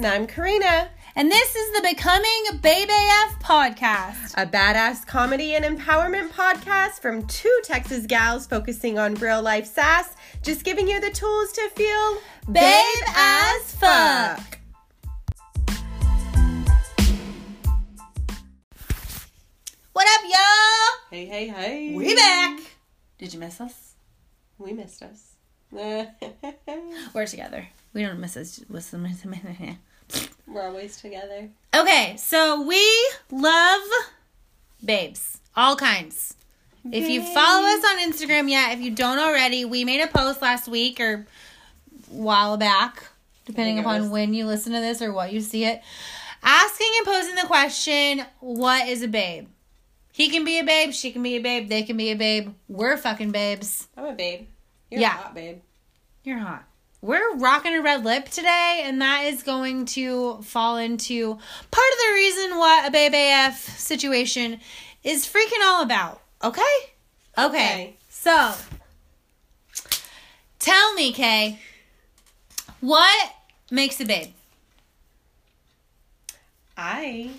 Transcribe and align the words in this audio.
And 0.00 0.06
I'm 0.06 0.26
Karina, 0.26 0.88
And 1.14 1.30
this 1.30 1.54
is 1.54 1.72
the 1.74 1.86
Becoming 1.86 2.58
Babe 2.62 2.88
AF 2.90 3.38
podcast. 3.42 4.32
a 4.34 4.46
badass 4.46 5.06
comedy 5.06 5.56
and 5.56 5.62
empowerment 5.62 6.30
podcast 6.30 7.02
from 7.02 7.26
two 7.26 7.54
Texas 7.64 8.06
gals 8.06 8.46
focusing 8.46 8.98
on 8.98 9.14
real 9.16 9.42
life 9.42 9.66
sass, 9.66 10.16
just 10.42 10.64
giving 10.64 10.88
you 10.88 11.02
the 11.02 11.10
tools 11.10 11.52
to 11.52 11.68
feel 11.76 12.16
Babe 12.50 13.04
as 13.14 13.74
fuck. 13.74 14.58
What 19.92 20.08
up, 20.14 20.22
y'all? 20.24 21.10
Hey, 21.10 21.26
hey, 21.26 21.48
hey. 21.48 21.94
We 21.94 22.14
back. 22.14 22.58
Did 23.18 23.34
you 23.34 23.38
miss 23.38 23.60
us? 23.60 23.96
We 24.56 24.72
missed 24.72 25.02
us. 25.02 25.34
We're 25.72 27.26
together. 27.26 27.68
We 27.92 28.00
don't 28.02 28.18
miss 28.18 28.38
us. 28.38 28.64
We're 30.50 30.66
always 30.66 31.00
together. 31.00 31.48
Okay, 31.74 32.16
so 32.18 32.62
we 32.62 32.82
love 33.30 33.80
babes, 34.84 35.40
all 35.56 35.76
kinds. 35.76 36.34
If 36.90 37.08
you 37.08 37.22
follow 37.22 37.66
us 37.66 37.84
on 37.84 37.98
Instagram 37.98 38.48
yet, 38.50 38.72
if 38.72 38.80
you 38.80 38.90
don't 38.90 39.18
already, 39.18 39.64
we 39.64 39.84
made 39.84 40.00
a 40.00 40.06
post 40.08 40.40
last 40.42 40.66
week 40.66 40.98
or 40.98 41.26
while 42.08 42.56
back, 42.56 43.04
depending 43.44 43.74
I 43.74 43.82
think 43.82 43.86
it 43.86 43.88
upon 43.88 44.00
was- 44.02 44.10
when 44.10 44.34
you 44.34 44.46
listen 44.46 44.72
to 44.72 44.80
this 44.80 45.00
or 45.02 45.12
what 45.12 45.32
you 45.32 45.40
see 45.40 45.64
it, 45.66 45.82
asking 46.42 46.88
and 46.98 47.06
posing 47.06 47.34
the 47.34 47.42
question, 47.46 48.24
what 48.40 48.88
is 48.88 49.02
a 49.02 49.08
babe? 49.08 49.46
He 50.12 50.30
can 50.30 50.44
be 50.44 50.58
a 50.58 50.64
babe, 50.64 50.92
she 50.92 51.12
can 51.12 51.22
be 51.22 51.36
a 51.36 51.40
babe, 51.40 51.68
they 51.68 51.82
can 51.82 51.96
be 51.96 52.10
a 52.10 52.16
babe. 52.16 52.54
We're 52.68 52.96
fucking 52.96 53.30
babes. 53.30 53.86
I'm 53.96 54.06
a 54.06 54.12
babe. 54.12 54.48
You're 54.90 55.00
Yeah. 55.02 55.10
hot 55.10 55.34
babe. 55.34 55.60
You're 56.24 56.38
hot. 56.38 56.64
We're 57.02 57.36
rocking 57.36 57.74
a 57.74 57.80
red 57.80 58.04
lip 58.04 58.28
today, 58.28 58.82
and 58.84 59.00
that 59.00 59.24
is 59.24 59.42
going 59.42 59.86
to 59.86 60.42
fall 60.42 60.76
into 60.76 61.34
part 61.70 61.92
of 61.92 61.98
the 62.08 62.14
reason 62.14 62.58
what 62.58 62.88
a 62.88 62.90
Babe 62.90 63.12
AF 63.14 63.58
situation 63.58 64.60
is 65.02 65.26
freaking 65.26 65.64
all 65.64 65.82
about. 65.82 66.20
Okay? 66.44 66.62
Okay. 67.38 67.46
Okay. 67.46 67.94
So, 68.10 68.52
tell 70.58 70.92
me, 70.92 71.12
Kay, 71.12 71.58
what 72.80 73.32
makes 73.70 73.98
a 74.00 74.04
babe? 74.04 74.34
I. 76.76 77.30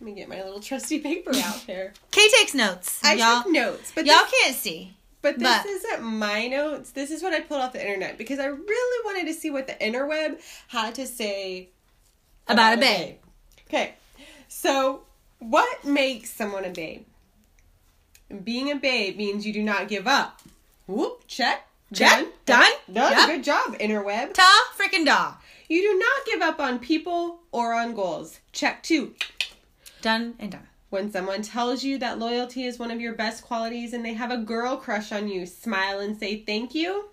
me 0.00 0.12
get 0.12 0.28
my 0.28 0.42
little 0.42 0.60
trusty 0.60 0.98
paper 0.98 1.30
out 1.34 1.64
there. 1.66 1.92
Kay 2.10 2.28
takes 2.30 2.54
notes. 2.54 3.00
I 3.04 3.14
y'all, 3.14 3.42
took 3.42 3.52
notes, 3.52 3.92
but 3.94 4.06
y'all 4.06 4.18
this, 4.22 4.34
can't 4.42 4.56
see. 4.56 4.96
But 5.22 5.38
this 5.38 5.48
but- 5.48 5.66
isn't 5.66 6.02
my 6.02 6.46
notes. 6.46 6.90
This 6.92 7.10
is 7.10 7.22
what 7.22 7.32
I 7.32 7.40
pulled 7.40 7.60
off 7.60 7.72
the 7.72 7.80
internet 7.80 8.18
because 8.18 8.38
I 8.38 8.46
really 8.46 9.04
wanted 9.04 9.26
to 9.26 9.34
see 9.34 9.50
what 9.50 9.66
the 9.66 9.74
interweb 9.74 10.40
had 10.68 10.94
to 10.96 11.06
say 11.06 11.68
About 12.46 12.74
a 12.74 12.80
babe. 12.80 13.16
Okay, 13.68 13.94
so 14.48 15.02
what 15.38 15.84
makes 15.84 16.30
someone 16.30 16.64
a 16.64 16.70
babe? 16.70 17.04
Being 18.44 18.70
a 18.70 18.76
babe 18.76 19.16
means 19.16 19.46
you 19.46 19.52
do 19.52 19.62
not 19.62 19.88
give 19.88 20.06
up. 20.06 20.40
Whoop, 20.86 21.24
check. 21.26 21.66
Check. 21.92 22.10
Done. 22.10 22.32
Done. 22.44 22.72
Done. 22.92 23.12
Yep. 23.12 23.26
Good 23.28 23.44
job, 23.44 23.78
interweb. 23.78 24.34
Ta 24.34 24.70
freaking 24.78 25.06
da. 25.06 25.34
You 25.68 25.82
do 25.82 25.98
not 25.98 26.26
give 26.26 26.42
up 26.42 26.60
on 26.60 26.78
people 26.78 27.40
or 27.52 27.72
on 27.74 27.94
goals. 27.94 28.40
Check 28.52 28.82
two. 28.82 29.14
Done 30.02 30.34
and 30.38 30.52
done. 30.52 30.67
When 30.90 31.12
someone 31.12 31.42
tells 31.42 31.84
you 31.84 31.98
that 31.98 32.18
loyalty 32.18 32.64
is 32.64 32.78
one 32.78 32.90
of 32.90 33.00
your 33.00 33.14
best 33.14 33.44
qualities 33.44 33.92
and 33.92 34.04
they 34.04 34.14
have 34.14 34.30
a 34.30 34.38
girl 34.38 34.76
crush 34.78 35.12
on 35.12 35.28
you, 35.28 35.44
smile 35.44 36.00
and 36.00 36.18
say 36.18 36.42
thank 36.44 36.74
you. 36.74 37.10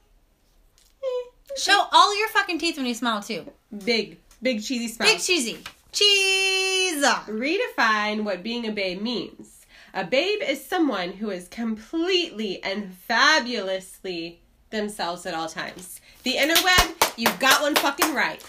Eh, 1.03 1.55
Show 1.57 1.85
all 1.91 2.17
your 2.17 2.29
fucking 2.29 2.59
teeth 2.59 2.77
when 2.77 2.85
you 2.85 2.93
smile, 2.93 3.21
too. 3.21 3.51
Big, 3.83 4.17
big 4.41 4.63
cheesy 4.63 4.87
smile. 4.87 5.09
Big 5.09 5.19
cheesy. 5.19 5.57
Cheese. 5.91 7.03
redefine 7.03 8.23
what 8.23 8.43
being 8.43 8.65
a 8.65 8.71
babe 8.71 9.01
means. 9.01 9.65
A 9.93 10.03
babe 10.03 10.41
is 10.41 10.63
someone 10.65 11.13
who 11.13 11.29
is 11.29 11.47
completely 11.47 12.61
and 12.63 12.93
fabulously 12.93 14.41
themselves 14.69 15.25
at 15.25 15.33
all 15.33 15.47
times. 15.47 16.01
The 16.23 16.35
interweb, 16.35 17.17
you 17.17 17.27
got 17.39 17.61
one 17.61 17.75
fucking 17.75 18.13
right. 18.13 18.43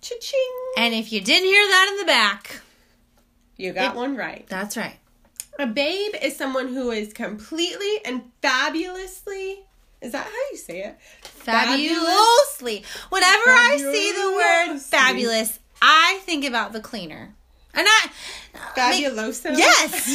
Cha-ching. 0.00 0.52
And 0.76 0.94
if 0.94 1.12
you 1.12 1.20
didn't 1.20 1.44
hear 1.48 1.64
that 1.66 1.88
in 1.92 1.98
the 1.98 2.06
back, 2.06 2.60
You 3.60 3.72
got 3.72 3.94
one 3.94 4.16
right. 4.16 4.46
that's 4.48 4.76
right. 4.76 4.96
A 5.58 5.66
babe 5.66 6.14
is 6.22 6.36
someone 6.36 6.68
who 6.68 6.90
is 6.90 7.12
completely 7.12 7.98
and 8.04 8.22
fabulously. 8.40 9.60
Is 10.00 10.12
that 10.12 10.24
how 10.24 10.50
you 10.50 10.56
say 10.56 10.82
it? 10.82 10.96
Fabulously. 11.22 12.84
Whenever 13.10 13.50
I 13.50 13.76
see 13.76 14.12
the 14.12 14.32
word 14.72 14.80
fabulous, 14.80 15.58
I 15.82 16.20
think 16.22 16.46
about 16.46 16.72
the 16.72 16.80
cleaner. 16.80 17.34
And 17.74 17.86
I. 17.86 18.10
Fabuloso. 18.74 19.56
Yes. 19.56 20.08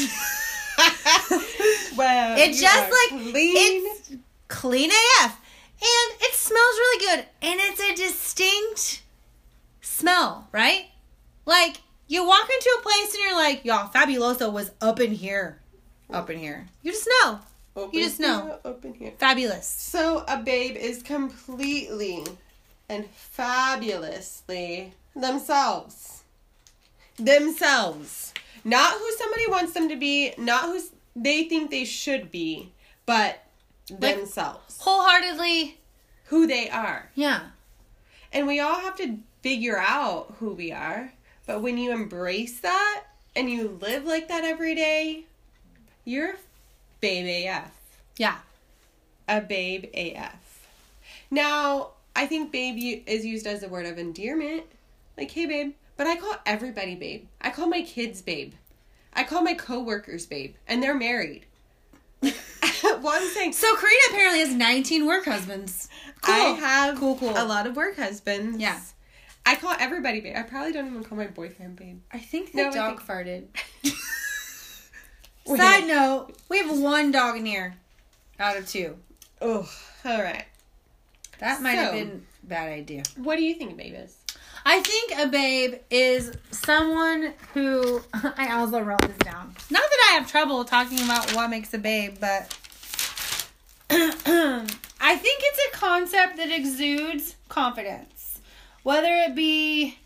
well, 1.95 2.35
It's 2.39 2.59
just 2.59 2.91
like 2.91 3.31
clean. 3.31 3.83
it's 3.85 4.11
clean 4.47 4.89
AF. 4.89 5.39
And 5.81 6.21
it 6.21 6.33
smells 6.33 6.55
really 6.57 7.05
good. 7.05 7.25
And 7.43 7.59
it's 7.61 7.79
a 7.79 7.95
distinct 7.95 9.03
smell, 9.81 10.47
right? 10.51 10.87
Like 11.45 11.77
you 12.07 12.25
walk 12.25 12.49
into 12.49 12.75
a 12.79 12.81
place 12.81 13.13
and 13.15 13.23
you're 13.23 13.35
like, 13.35 13.65
y'all, 13.65 13.89
Fabuloso 13.89 14.51
was 14.51 14.71
up 14.81 14.99
in 14.99 15.11
here. 15.11 15.59
Up 16.11 16.29
in 16.29 16.37
here. 16.39 16.67
You 16.83 16.91
just 16.91 17.09
know. 17.23 17.39
Open 17.75 17.99
just 17.99 18.19
know. 18.19 18.45
here, 18.45 18.59
Open 18.65 18.93
here. 18.93 19.11
Fabulous. 19.17 19.67
So 19.67 20.23
a 20.27 20.37
babe 20.37 20.77
is 20.77 21.01
completely 21.03 22.23
and 22.87 23.05
fabulously 23.09 24.93
themselves. 25.15 26.23
Themselves. 27.17 28.33
Not 28.63 28.93
who 28.93 29.11
somebody 29.17 29.47
wants 29.47 29.73
them 29.73 29.89
to 29.89 29.95
be, 29.95 30.33
not 30.37 30.63
who 30.63 30.79
they 31.15 31.43
think 31.45 31.69
they 31.71 31.85
should 31.85 32.31
be, 32.31 32.71
but 33.05 33.39
Like- 33.89 34.15
themselves. 34.17 34.77
Wholeheartedly, 34.81 35.79
Who 36.25 36.47
they 36.47 36.69
are. 36.69 37.11
yeah. 37.15 37.49
And 38.31 38.47
we 38.47 38.59
all 38.59 38.79
have 38.79 38.95
to 38.97 39.19
figure 39.41 39.77
out 39.77 40.35
who 40.39 40.53
we 40.53 40.71
are. 40.71 41.13
But 41.45 41.61
when 41.61 41.77
you 41.77 41.91
embrace 41.91 42.59
that 42.61 43.03
and 43.35 43.49
you 43.49 43.77
live 43.81 44.05
like 44.05 44.27
that 44.29 44.43
every 44.43 44.75
day, 44.75 45.25
you're 46.03 46.31
a 46.31 46.37
babe 47.01 47.47
AF. 47.47 47.71
Yeah. 48.17 48.37
a 49.27 49.41
babe 49.41 49.85
AF. 49.93 50.67
Now, 51.29 51.89
I 52.15 52.25
think 52.27 52.51
babe 52.51 53.03
is 53.05 53.25
used 53.25 53.45
as 53.45 53.61
a 53.63 53.67
word 53.67 53.85
of 53.85 53.97
endearment. 53.99 54.63
Like, 55.17 55.31
hey, 55.31 55.45
babe. 55.45 55.73
But 55.97 56.07
I 56.07 56.15
call 56.17 56.35
everybody 56.45 56.95
babe. 56.95 57.25
I 57.41 57.49
call 57.51 57.67
my 57.67 57.81
kids 57.81 58.21
babe. 58.21 58.53
I 59.13 59.23
call 59.23 59.41
my 59.41 59.53
coworkers 59.53 60.25
babe. 60.25 60.55
And 60.67 60.81
they're 60.83 60.95
married. 60.95 61.45
well, 62.21 62.33
I'm 62.83 63.53
So 63.53 63.75
Karina 63.75 63.99
apparently 64.09 64.39
has 64.39 64.53
19 64.53 65.05
work 65.05 65.25
husbands. 65.25 65.89
Cool. 66.21 66.33
I 66.35 66.39
have 66.59 66.97
Cool, 66.99 67.15
cool. 67.17 67.29
a 67.35 67.45
lot 67.45 67.67
of 67.67 67.75
work 67.75 67.95
husbands. 67.97 68.57
Yeah. 68.59 68.79
I 69.45 69.55
call 69.55 69.75
everybody 69.79 70.21
babe. 70.21 70.35
I 70.35 70.41
probably 70.43 70.71
don't 70.73 70.87
even 70.87 71.03
call 71.03 71.17
my 71.17 71.27
boyfriend 71.27 71.75
babe. 71.75 71.99
I 72.11 72.17
think 72.19 72.51
the 72.51 72.63
No, 72.63 72.69
I 72.69 72.73
dog 72.73 73.01
farted. 73.01 73.45
Wait. 75.47 75.59
Side 75.59 75.87
note, 75.87 76.31
we 76.49 76.57
have 76.57 76.77
one 76.79 77.11
dog 77.11 77.37
in 77.37 77.45
here 77.45 77.75
out 78.39 78.57
of 78.57 78.67
two. 78.67 78.97
Oh, 79.41 79.69
all 80.03 80.21
right. 80.23 80.45
That 81.39 81.61
might 81.61 81.73
have 81.73 81.89
So- 81.89 81.93
been 81.93 82.25
a 82.43 82.47
bad 82.47 82.69
idea. 82.69 83.03
What 83.17 83.35
do 83.37 83.43
you 83.43 83.53
think 83.55 83.73
a 83.73 83.75
babe 83.75 83.93
is? 83.95 84.17
I 84.67 84.81
think 84.81 85.11
a 85.19 85.27
babe 85.27 85.75
is 85.91 86.31
someone 86.49 87.33
who 87.53 88.01
I 88.13 88.53
also 88.53 88.79
wrote 88.81 89.01
this 89.01 89.17
down. 89.17 89.53
Not 89.69 89.83
that 89.83 90.09
I 90.11 90.17
have 90.19 90.29
trouble 90.31 90.65
talking 90.65 90.99
about 91.03 91.31
what 91.35 91.51
makes 91.51 91.71
a 91.75 91.77
babe, 91.77 92.15
but 92.19 92.57
I 93.91 95.15
think 95.17 95.41
it's 95.43 95.59
a 95.75 95.77
concept 95.77 96.37
that 96.37 96.49
exudes 96.51 97.35
confidence. 97.47 98.14
Whether 98.85 99.15
it 99.15 99.33
be 99.33 99.97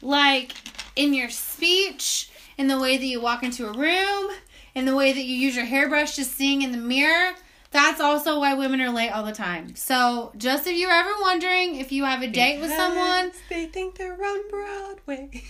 like 0.00 0.52
in 0.94 1.12
your 1.12 1.28
speech, 1.28 2.30
in 2.56 2.68
the 2.68 2.78
way 2.78 2.96
that 2.96 3.04
you 3.04 3.20
walk 3.20 3.42
into 3.42 3.66
a 3.66 3.72
room, 3.72 4.30
in 4.76 4.84
the 4.84 4.94
way 4.94 5.12
that 5.12 5.24
you 5.24 5.34
use 5.34 5.56
your 5.56 5.64
hairbrush 5.64 6.14
to 6.14 6.24
sing 6.24 6.62
in 6.62 6.70
the 6.70 6.78
mirror. 6.78 7.34
That's 7.72 8.00
also 8.00 8.38
why 8.38 8.54
women 8.54 8.80
are 8.80 8.90
late 8.90 9.10
all 9.10 9.24
the 9.24 9.32
time. 9.32 9.74
So, 9.74 10.30
just 10.36 10.68
if 10.68 10.76
you're 10.76 10.92
ever 10.92 11.10
wondering 11.20 11.74
if 11.74 11.90
you 11.90 12.04
have 12.04 12.22
a 12.22 12.28
date 12.28 12.60
with 12.60 12.70
someone, 12.70 13.32
They 13.48 13.66
think 13.66 13.96
they're 13.96 14.14
on 14.14 14.48
Broadway. 14.48 15.42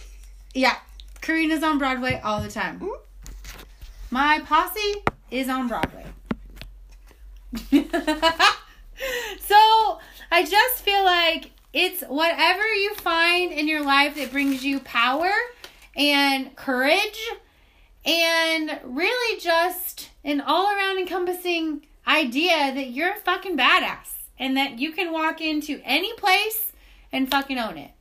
yeah, 0.55 0.77
Karina's 1.21 1.63
on 1.63 1.77
Broadway 1.77 2.23
all 2.25 2.41
the 2.41 2.51
time. 2.51 2.81
My 4.11 4.41
posse 4.47 4.95
is 5.31 5.51
on 5.51 5.69
Broadway. 5.69 6.07
so 7.71 7.91
I 10.31 10.43
just 10.49 10.83
feel 10.83 11.05
like 11.05 11.51
it's 11.73 12.03
whatever 12.03 12.67
you 12.75 12.95
find 12.95 13.53
in 13.53 13.67
your 13.67 13.83
life 13.83 14.17
that 14.17 14.31
brings 14.31 14.65
you 14.65 14.81
power 14.81 15.31
and 15.97 16.55
courage 16.57 17.31
and 18.05 18.79
really 18.85 19.41
just 19.41 20.11
an 20.25 20.41
all 20.41 20.75
around 20.75 20.99
encompassing 20.99 21.87
idea 22.07 22.75
that 22.75 22.91
you're 22.91 23.13
a 23.13 23.19
fucking 23.19 23.57
badass 23.57 24.15
and 24.39 24.57
that 24.57 24.79
you 24.79 24.93
can 24.93 25.13
walk 25.13 25.41
into 25.41 25.81
any 25.85 26.13
place 26.15 26.73
and 27.13 27.31
fucking 27.31 27.59
own 27.59 27.79
it. 27.79 27.93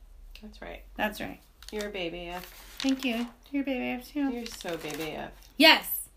That's 0.42 0.60
right. 0.60 0.82
That's 0.96 1.20
right. 1.20 1.40
You're 1.70 1.86
a 1.86 1.90
baby 1.90 2.28
AF. 2.28 2.44
Thank 2.80 3.04
you. 3.04 3.26
Your 3.52 3.64
baby 3.64 4.02
too. 4.02 4.30
You're 4.30 4.46
so 4.46 4.76
baby 4.76 5.12
AF. 5.12 5.30
Yes. 5.56 6.08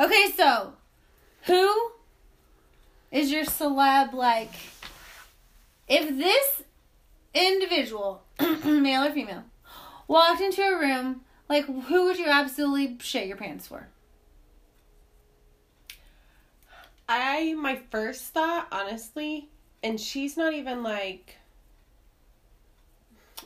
Okay, 0.00 0.32
so 0.36 0.74
who 1.42 1.92
is 3.10 3.30
your 3.30 3.44
celeb 3.44 4.12
like 4.12 4.52
if 5.86 6.08
this 6.18 6.62
individual, 7.34 8.22
male 8.64 9.04
or 9.04 9.12
female, 9.12 9.44
walked 10.06 10.40
into 10.40 10.62
a 10.62 10.78
room, 10.78 11.22
like 11.48 11.64
who 11.64 12.04
would 12.06 12.18
you 12.18 12.26
absolutely 12.26 12.96
shit 13.00 13.26
your 13.26 13.36
pants 13.36 13.66
for? 13.66 13.88
I 17.08 17.54
my 17.54 17.80
first 17.90 18.24
thought, 18.24 18.68
honestly, 18.70 19.48
and 19.82 19.98
she's 19.98 20.36
not 20.36 20.52
even 20.52 20.82
like 20.82 21.36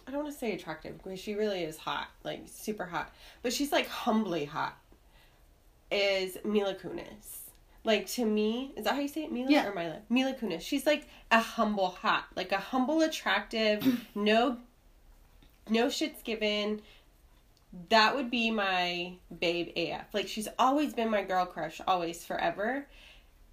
I 0.07 0.11
don't 0.11 0.25
want 0.25 0.33
to 0.33 0.39
say 0.39 0.53
attractive 0.53 1.03
because 1.03 1.21
she 1.21 1.35
really 1.35 1.63
is 1.63 1.77
hot, 1.77 2.09
like 2.25 2.43
super 2.47 2.85
hot, 2.85 3.13
but 3.43 3.53
she's 3.53 3.71
like 3.71 3.87
humbly 3.89 4.45
hot. 4.45 4.77
Is 5.91 6.39
Mila 6.45 6.75
Kunis. 6.75 7.42
Like 7.85 8.07
to 8.11 8.25
me, 8.25 8.73
is 8.77 8.85
that 8.85 8.95
how 8.95 9.01
you 9.01 9.09
say 9.09 9.25
it? 9.25 9.33
Mila 9.33 9.51
Yeah. 9.51 9.67
or 9.69 9.75
Mila? 9.75 9.99
Mila 10.09 10.35
Kunis. 10.35 10.61
She's 10.61 10.87
like 10.87 11.07
a 11.31 11.41
humble 11.41 11.89
hot, 11.89 12.27
like 12.37 12.53
a 12.53 12.59
humble 12.59 13.01
attractive, 13.03 13.85
no 14.15 14.59
no 15.69 15.87
shits 15.87 16.23
given. 16.23 16.81
That 17.89 18.15
would 18.15 18.31
be 18.31 18.51
my 18.51 19.15
babe 19.41 19.71
AF. 19.77 20.13
Like 20.13 20.29
she's 20.29 20.49
always 20.59 20.93
been 20.93 21.09
my 21.11 21.23
girl 21.23 21.47
crush, 21.47 21.81
always 21.87 22.25
forever 22.25 22.87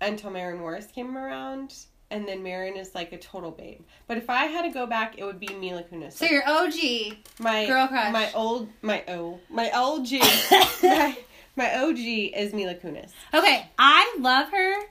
until 0.01 0.29
Maren 0.31 0.59
Morris 0.59 0.87
came 0.87 1.17
around. 1.17 1.75
And 2.11 2.27
then 2.27 2.41
Maren 2.41 2.75
is 2.75 2.95
like 2.95 3.13
a 3.13 3.17
total 3.19 3.51
babe. 3.51 3.81
But 4.07 4.17
if 4.17 4.31
I 4.31 4.45
had 4.45 4.63
to 4.63 4.71
go 4.71 4.87
back, 4.87 5.19
it 5.19 5.23
would 5.23 5.39
be 5.39 5.47
Mila 5.53 5.83
Kunis. 5.83 6.13
So 6.13 6.25
your 6.25 6.41
OG. 6.47 7.17
my 7.39 7.67
girl 7.67 7.87
crush. 7.87 8.11
My 8.11 8.31
old 8.33 8.67
my 8.81 9.03
oh 9.07 9.39
my 9.49 9.69
OG 9.71 10.07
my, 10.83 11.17
my 11.59 11.75
OG 11.83 11.99
is 11.99 12.53
Mila 12.53 12.73
Kunis. 12.73 13.11
Okay, 13.33 13.69
I 13.77 14.15
love 14.17 14.49
her 14.49 14.81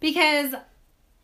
because 0.00 0.52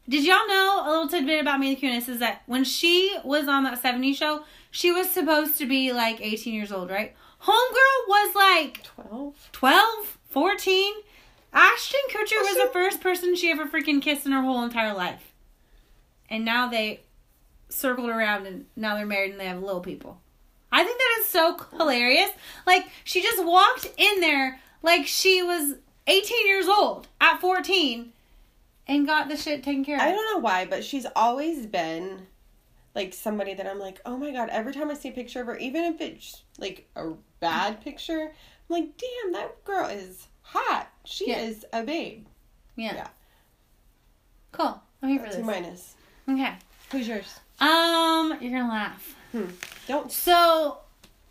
did 0.09 0.25
y'all 0.25 0.47
know 0.47 0.85
a 0.87 0.89
little 0.89 1.09
tidbit 1.09 1.41
about 1.41 1.59
Mila 1.59 1.77
Kunis 1.77 2.09
is 2.09 2.21
that 2.21 2.43
when 2.47 2.65
she 2.65 3.15
was 3.25 3.49
on 3.49 3.65
that 3.65 3.83
70s 3.83 4.15
show, 4.15 4.45
she 4.71 4.93
was 4.93 5.11
supposed 5.11 5.59
to 5.59 5.67
be 5.67 5.93
like 5.93 6.21
18 6.21 6.55
years 6.55 6.71
old, 6.71 6.91
right? 6.91 7.15
Homegirl 7.43 8.09
was 8.09 8.35
like 8.35 8.85
Twelve. 8.85 9.49
12, 9.53 10.19
14. 10.31 10.95
Ashton 11.53 12.01
Kutcher 12.11 12.41
was 12.41 12.57
the 12.57 12.71
first 12.73 13.01
person 13.01 13.35
she 13.35 13.51
ever 13.51 13.67
freaking 13.67 14.01
kissed 14.01 14.27
in 14.27 14.33
her 14.33 14.43
whole 14.43 14.63
entire 14.63 14.95
life. 14.95 15.33
And 16.31 16.45
now 16.45 16.69
they 16.69 17.01
circled 17.69 18.11
around 18.11 18.47
and 18.47 18.67
now 18.77 18.95
they're 18.95 19.07
married 19.07 19.33
and 19.33 19.41
they 19.41 19.47
have 19.47 19.61
little 19.63 19.81
people. 19.81 20.21
I 20.71 20.85
think 20.85 20.99
that 20.99 21.17
is 21.21 21.29
so 21.29 21.57
hilarious. 21.77 22.31
Like, 22.67 22.87
she 23.03 23.23
just 23.23 23.43
walked 23.45 23.87
in 23.97 24.21
there 24.21 24.61
like 24.83 25.07
she 25.07 25.43
was 25.43 25.75
18 26.07 26.47
years 26.47 26.67
old 26.69 27.09
at 27.21 27.41
14 27.41 28.13
and 28.87 29.07
got 29.07 29.29
the 29.29 29.37
shit 29.37 29.63
taken 29.63 29.85
care 29.85 29.97
of. 29.97 30.03
I 30.03 30.11
don't 30.13 30.35
know 30.35 30.41
why, 30.41 30.65
but 30.65 30.85
she's 30.85 31.07
always 31.17 31.67
been 31.67 32.27
like 32.95 33.13
somebody 33.15 33.55
that 33.55 33.67
I'm 33.67 33.79
like, 33.79 34.01
oh 34.07 34.17
my 34.17 34.31
god, 34.33 34.49
every 34.51 34.73
time 34.73 34.91
I 34.91 34.95
see 34.95 35.11
a 35.11 35.13
picture 35.13 35.41
of 35.41 35.47
her, 35.47 35.57
even 35.59 35.85
if 35.85 36.01
it's 36.01 36.43
like 36.59 36.89
a 36.97 37.11
bad 37.41 37.83
picture, 37.83 38.23
I'm 38.23 38.31
like, 38.69 38.97
damn, 38.97 39.33
that 39.33 39.65
girl 39.65 39.87
is 39.89 40.27
hot. 40.43 40.89
She 41.05 41.29
Yeah. 41.31 41.41
is 41.41 41.65
a 41.73 41.83
babe. 41.83 42.27
yeah. 42.77 42.95
yeah. 42.95 43.09
Cool. 44.53 44.81
I'm 45.03 45.11
here 45.11 45.21
for 45.21 45.27
this. 45.27 45.37
a 45.37 45.43
minus. 45.43 45.95
Okay. 46.29 46.55
Who's 46.91 47.07
yours? 47.07 47.39
Um, 47.61 48.37
you're 48.41 48.51
gonna 48.59 48.69
laugh. 48.69 49.15
Don't. 49.87 50.11
So 50.11 50.79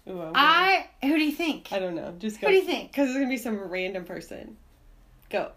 Ooh, 0.10 0.22
I'm 0.22 0.32
I, 0.36 0.88
who 1.02 1.18
do 1.18 1.24
you 1.24 1.32
think? 1.34 1.72
I 1.72 1.80
don't 1.80 1.96
know. 1.96 2.14
Just 2.20 2.40
go. 2.40 2.48
Who 2.48 2.54
do 2.54 2.60
you 2.60 2.66
think? 2.66 2.92
Because 2.92 3.10
it's 3.10 3.18
gonna 3.18 3.30
be 3.30 3.38
some 3.38 3.58
random 3.60 4.06
person. 4.06 4.58
Go. 5.30 5.52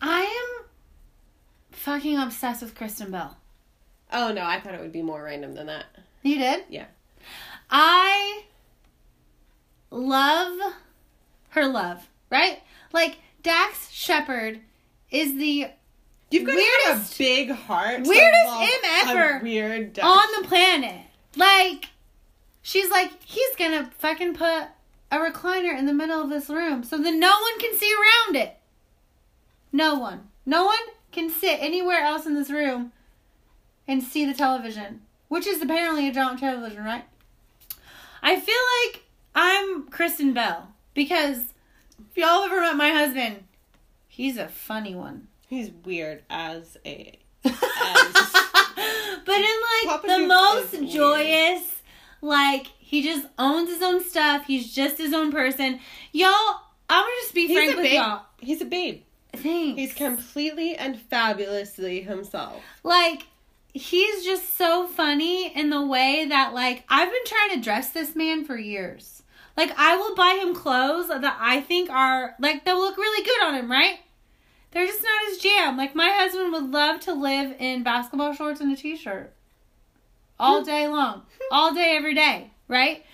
I 0.00 0.22
am 0.22 0.64
fucking 1.72 2.16
obsessed 2.18 2.62
with 2.62 2.74
Kristen 2.74 3.10
Bell. 3.10 3.36
Oh 4.12 4.32
no, 4.32 4.44
I 4.44 4.60
thought 4.60 4.74
it 4.74 4.80
would 4.80 4.92
be 4.92 5.02
more 5.02 5.22
random 5.24 5.54
than 5.54 5.66
that. 5.66 5.86
You 6.22 6.36
did? 6.38 6.64
Yeah. 6.68 6.86
I 7.70 8.42
love 9.90 10.74
her 11.50 11.66
love, 11.66 12.08
right? 12.30 12.60
Like 12.92 13.18
Dax 13.42 13.90
Shepard 13.90 14.60
is 15.10 15.34
the 15.36 15.68
You've 16.30 16.46
got 16.46 16.52
have 16.54 16.60
a 16.60 16.90
Weirdest- 17.00 17.18
big 17.18 17.50
heart. 17.50 18.06
weirdest 18.06 18.46
love 18.46 18.62
M 18.62 18.68
a 18.84 19.10
ever 19.10 19.40
Weird. 19.42 19.98
On 19.98 20.42
the 20.42 20.46
planet. 20.48 21.00
Like 21.36 21.86
she's 22.62 22.90
like 22.90 23.12
he's 23.24 23.54
gonna 23.56 23.90
fucking 23.98 24.34
put 24.34 24.64
a 25.10 25.16
recliner 25.16 25.76
in 25.76 25.86
the 25.86 25.92
middle 25.92 26.22
of 26.22 26.30
this 26.30 26.48
room 26.48 26.84
so 26.84 26.96
that 26.98 27.14
no 27.14 27.30
one 27.40 27.58
can 27.58 27.76
see 27.76 27.92
around 27.92 28.36
it. 28.36 28.56
No 29.72 29.96
one. 29.96 30.28
No 30.46 30.64
one 30.66 30.78
can 31.12 31.30
sit 31.30 31.58
anywhere 31.60 32.00
else 32.00 32.26
in 32.26 32.34
this 32.34 32.50
room 32.50 32.92
and 33.86 34.02
see 34.02 34.24
the 34.24 34.34
television, 34.34 35.02
which 35.28 35.46
is 35.46 35.60
apparently 35.60 36.08
a 36.08 36.12
giant 36.12 36.38
television, 36.40 36.84
right? 36.84 37.04
I 38.22 38.38
feel 38.38 38.54
like 38.84 39.04
I'm 39.34 39.88
Kristen 39.88 40.32
Bell 40.32 40.68
because 40.94 41.38
if 42.10 42.16
y'all 42.16 42.44
ever 42.44 42.60
met 42.60 42.76
my 42.76 42.90
husband, 42.90 43.44
he's 44.08 44.36
a 44.36 44.48
funny 44.48 44.94
one. 44.94 45.28
He's 45.48 45.70
weird 45.84 46.22
as 46.30 46.76
a. 46.84 47.18
but 47.42 47.52
in 47.52 47.62
like 49.26 49.86
Papa 49.86 50.06
the 50.06 50.16
Duke 50.18 50.28
most 50.28 50.92
joyous, 50.92 51.79
like 52.20 52.66
he 52.78 53.02
just 53.02 53.26
owns 53.38 53.70
his 53.70 53.82
own 53.82 54.02
stuff. 54.04 54.46
He's 54.46 54.72
just 54.74 54.98
his 54.98 55.12
own 55.12 55.30
person. 55.32 55.80
Y'all, 56.12 56.30
I'm 56.88 57.02
gonna 57.02 57.12
just 57.22 57.34
be 57.34 57.46
He's 57.46 57.56
frank 57.56 57.72
a 57.72 57.76
with 57.76 57.84
babe. 57.84 57.94
y'all. 57.94 58.22
He's 58.38 58.60
a 58.60 58.64
babe. 58.64 59.02
Thanks. 59.32 59.78
He's 59.78 59.94
completely 59.94 60.74
and 60.74 61.00
fabulously 61.00 62.02
himself. 62.02 62.60
like 62.82 63.22
he's 63.72 64.24
just 64.24 64.56
so 64.58 64.88
funny 64.88 65.54
in 65.54 65.70
the 65.70 65.84
way 65.84 66.26
that 66.28 66.52
like 66.52 66.82
I've 66.88 67.10
been 67.10 67.24
trying 67.26 67.50
to 67.54 67.60
dress 67.64 67.90
this 67.90 68.16
man 68.16 68.44
for 68.44 68.56
years. 68.56 69.22
Like 69.56 69.72
I 69.78 69.96
will 69.96 70.14
buy 70.16 70.38
him 70.42 70.54
clothes 70.54 71.08
that 71.08 71.36
I 71.40 71.60
think 71.60 71.90
are 71.90 72.34
like 72.40 72.64
they'll 72.64 72.78
look 72.80 72.96
really 72.96 73.24
good 73.24 73.42
on 73.44 73.54
him, 73.54 73.70
right? 73.70 74.00
They're 74.72 74.86
just 74.86 75.02
not 75.02 75.28
his 75.28 75.38
jam. 75.38 75.76
Like 75.76 75.94
my 75.94 76.08
husband 76.10 76.52
would 76.52 76.70
love 76.70 77.00
to 77.02 77.12
live 77.12 77.54
in 77.60 77.82
basketball 77.84 78.32
shorts 78.34 78.60
and 78.60 78.72
a 78.72 78.76
t-shirt 78.76 79.32
all 80.40 80.62
day 80.62 80.88
long, 80.88 81.22
all 81.52 81.74
day 81.74 81.94
every 81.96 82.14
day, 82.14 82.50
right? 82.66 83.04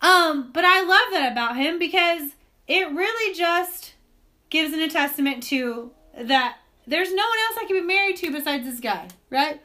Um, 0.00 0.50
but 0.52 0.64
I 0.64 0.80
love 0.80 1.12
that 1.12 1.32
about 1.32 1.56
him 1.56 1.78
because 1.78 2.30
it 2.66 2.90
really 2.90 3.34
just 3.34 3.94
gives 4.48 4.72
an 4.72 4.80
a 4.80 4.88
testament 4.88 5.42
to 5.44 5.90
that 6.18 6.56
there's 6.86 7.12
no 7.12 7.22
one 7.22 7.38
else 7.48 7.58
I 7.60 7.66
can 7.66 7.76
be 7.76 7.86
married 7.86 8.16
to 8.18 8.32
besides 8.32 8.64
this 8.64 8.80
guy, 8.80 9.08
right? 9.28 9.60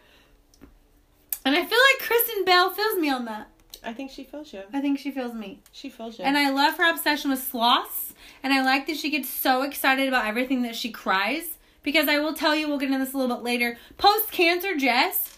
And 1.46 1.56
I 1.56 1.64
feel 1.64 1.80
like 1.94 2.08
Kristen 2.08 2.44
Bell 2.44 2.72
feels 2.72 2.98
me 2.98 3.10
on 3.10 3.26
that. 3.26 3.50
I 3.84 3.94
think 3.94 4.10
she 4.10 4.24
feels 4.24 4.52
you. 4.52 4.64
I 4.74 4.82
think 4.82 4.98
she 4.98 5.12
feels 5.12 5.34
me. 5.34 5.62
She 5.72 5.90
feels 5.90 6.18
you. 6.18 6.26
And 6.26 6.38
I 6.38 6.50
love 6.50 6.76
her 6.78 6.90
obsession 6.90 7.30
with 7.30 7.44
sloths. 7.44 8.14
And 8.42 8.52
I 8.52 8.64
like 8.64 8.88
that 8.88 8.98
she 8.98 9.12
gets 9.12 9.30
so 9.30 9.62
excited 9.62 10.08
about 10.08 10.26
everything 10.26 10.64
that 10.64 10.76
she 10.76 10.92
cries. 10.92 11.60
Because 11.84 12.08
I 12.08 12.18
will 12.18 12.34
tell 12.34 12.56
you, 12.56 12.68
we'll 12.68 12.80
get 12.80 12.88
into 12.88 12.98
this 12.98 13.14
a 13.14 13.18
little 13.18 13.36
bit 13.36 13.44
later. 13.44 13.78
Post 13.98 14.32
cancer, 14.32 14.76
Jess 14.76 15.35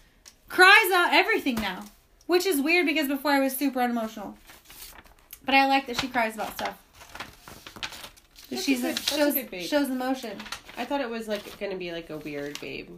cries 0.50 0.92
out 0.94 1.14
everything 1.14 1.56
now. 1.56 1.86
Which 2.26 2.46
is 2.46 2.60
weird 2.62 2.86
because 2.86 3.08
before 3.08 3.32
I 3.32 3.40
was 3.40 3.56
super 3.56 3.80
unemotional. 3.80 4.38
But 5.46 5.56
I 5.56 5.66
like 5.68 5.88
that 5.88 6.00
she 6.02 6.08
cries 6.10 6.36
about 6.36 6.54
stuff. 6.58 6.78
That 8.50 8.60
She's 8.60 8.82
good- 8.82 9.00
shows 9.00 9.34
good 9.34 9.50
babe. 9.50 9.62
shows 9.68 9.90
emotion. 9.90 10.38
I 10.78 10.86
thought 10.86 11.02
it 11.02 11.10
was 11.10 11.28
like 11.28 11.58
gonna 11.60 11.78
be 11.78 11.92
like 11.92 12.10
a 12.10 12.18
weird 12.18 12.60
babe. 12.60 12.90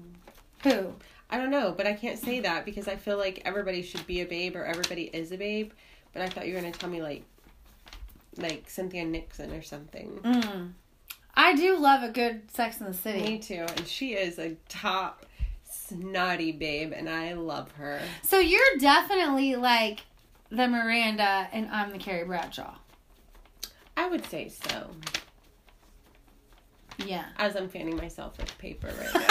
Who? 0.63 0.93
I 1.29 1.37
don't 1.37 1.51
know, 1.51 1.73
but 1.77 1.85
I 1.85 1.93
can't 1.93 2.17
say 2.17 2.39
that 2.39 2.65
because 2.65 2.87
I 2.87 2.95
feel 2.95 3.17
like 3.17 3.41
everybody 3.45 3.83
should 3.83 4.05
be 4.07 4.21
a 4.21 4.25
babe 4.25 4.55
or 4.55 4.63
everybody 4.65 5.03
is 5.03 5.31
a 5.31 5.37
babe. 5.37 5.71
But 6.11 6.23
I 6.23 6.29
thought 6.29 6.47
you 6.47 6.55
were 6.55 6.61
gonna 6.61 6.71
tell 6.71 6.89
me 6.89 7.01
like, 7.03 7.23
like 8.37 8.67
Cynthia 8.69 9.05
Nixon 9.05 9.53
or 9.53 9.61
something. 9.61 10.19
Mm. 10.23 10.71
I 11.35 11.55
do 11.55 11.77
love 11.77 12.01
a 12.03 12.09
good 12.09 12.49
Sex 12.51 12.79
in 12.79 12.87
the 12.87 12.93
City. 12.93 13.21
Me 13.21 13.37
too, 13.37 13.65
and 13.77 13.87
she 13.87 14.13
is 14.13 14.39
a 14.39 14.55
top 14.69 15.25
snotty 15.89 16.51
babe, 16.51 16.93
and 16.95 17.09
I 17.09 17.33
love 17.33 17.71
her. 17.73 17.99
So 18.23 18.39
you're 18.39 18.77
definitely 18.79 19.55
like 19.55 20.01
the 20.49 20.67
Miranda, 20.67 21.47
and 21.51 21.69
I'm 21.69 21.91
the 21.91 21.97
Carrie 21.97 22.25
Bradshaw. 22.25 22.75
I 23.97 24.07
would 24.07 24.25
say 24.25 24.49
so. 24.49 24.91
Yeah. 27.05 27.25
As 27.37 27.55
I'm 27.55 27.69
fanning 27.69 27.95
myself 27.95 28.37
with 28.37 28.57
paper 28.57 28.87
right 28.87 29.13
now, 29.13 29.19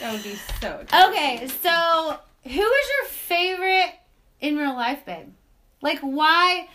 that 0.00 0.12
would 0.12 0.22
be 0.22 0.36
so. 0.60 0.84
okay, 1.08 1.48
so 1.62 2.18
who 2.44 2.50
is 2.50 2.58
your 2.60 3.08
favorite 3.08 3.94
in 4.40 4.56
real 4.56 4.74
life, 4.74 5.04
babe? 5.04 5.32
Like, 5.80 6.00
why? 6.00 6.68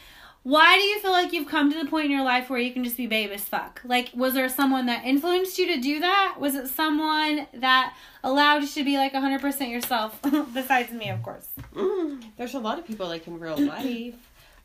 Why 0.44 0.76
do 0.76 0.84
you 0.84 1.00
feel 1.00 1.12
like 1.12 1.32
you've 1.32 1.48
come 1.48 1.72
to 1.72 1.82
the 1.82 1.90
point 1.90 2.06
in 2.06 2.12
your 2.12 2.24
life 2.24 2.50
where 2.50 2.60
you 2.60 2.74
can 2.74 2.84
just 2.84 2.98
be 2.98 3.08
babe 3.08 3.32
as 3.32 3.46
fuck? 3.46 3.82
Like, 3.86 4.12
was 4.14 4.34
there 4.34 4.50
someone 4.50 4.88
that 4.88 5.06
influenced 5.06 5.58
you 5.58 5.68
to 5.68 5.80
do 5.80 6.02
that? 6.02 6.36
Was 6.38 6.56
it 6.56 6.68
someone 6.68 7.48
that 7.54 7.96
allowed 8.24 8.62
you 8.64 8.68
to 8.68 8.84
be 8.84 8.98
like 8.98 9.14
100% 9.14 9.72
yourself? 9.72 10.20
Besides 10.54 10.92
me, 10.92 11.10
of 11.10 11.24
course. 11.24 11.48
Mm, 11.74 12.24
there's 12.38 12.54
a 12.56 12.60
lot 12.60 12.78
of 12.78 12.86
people 12.86 13.08
like 13.08 13.26
in 13.26 13.40
real 13.40 13.58
life, 13.58 14.16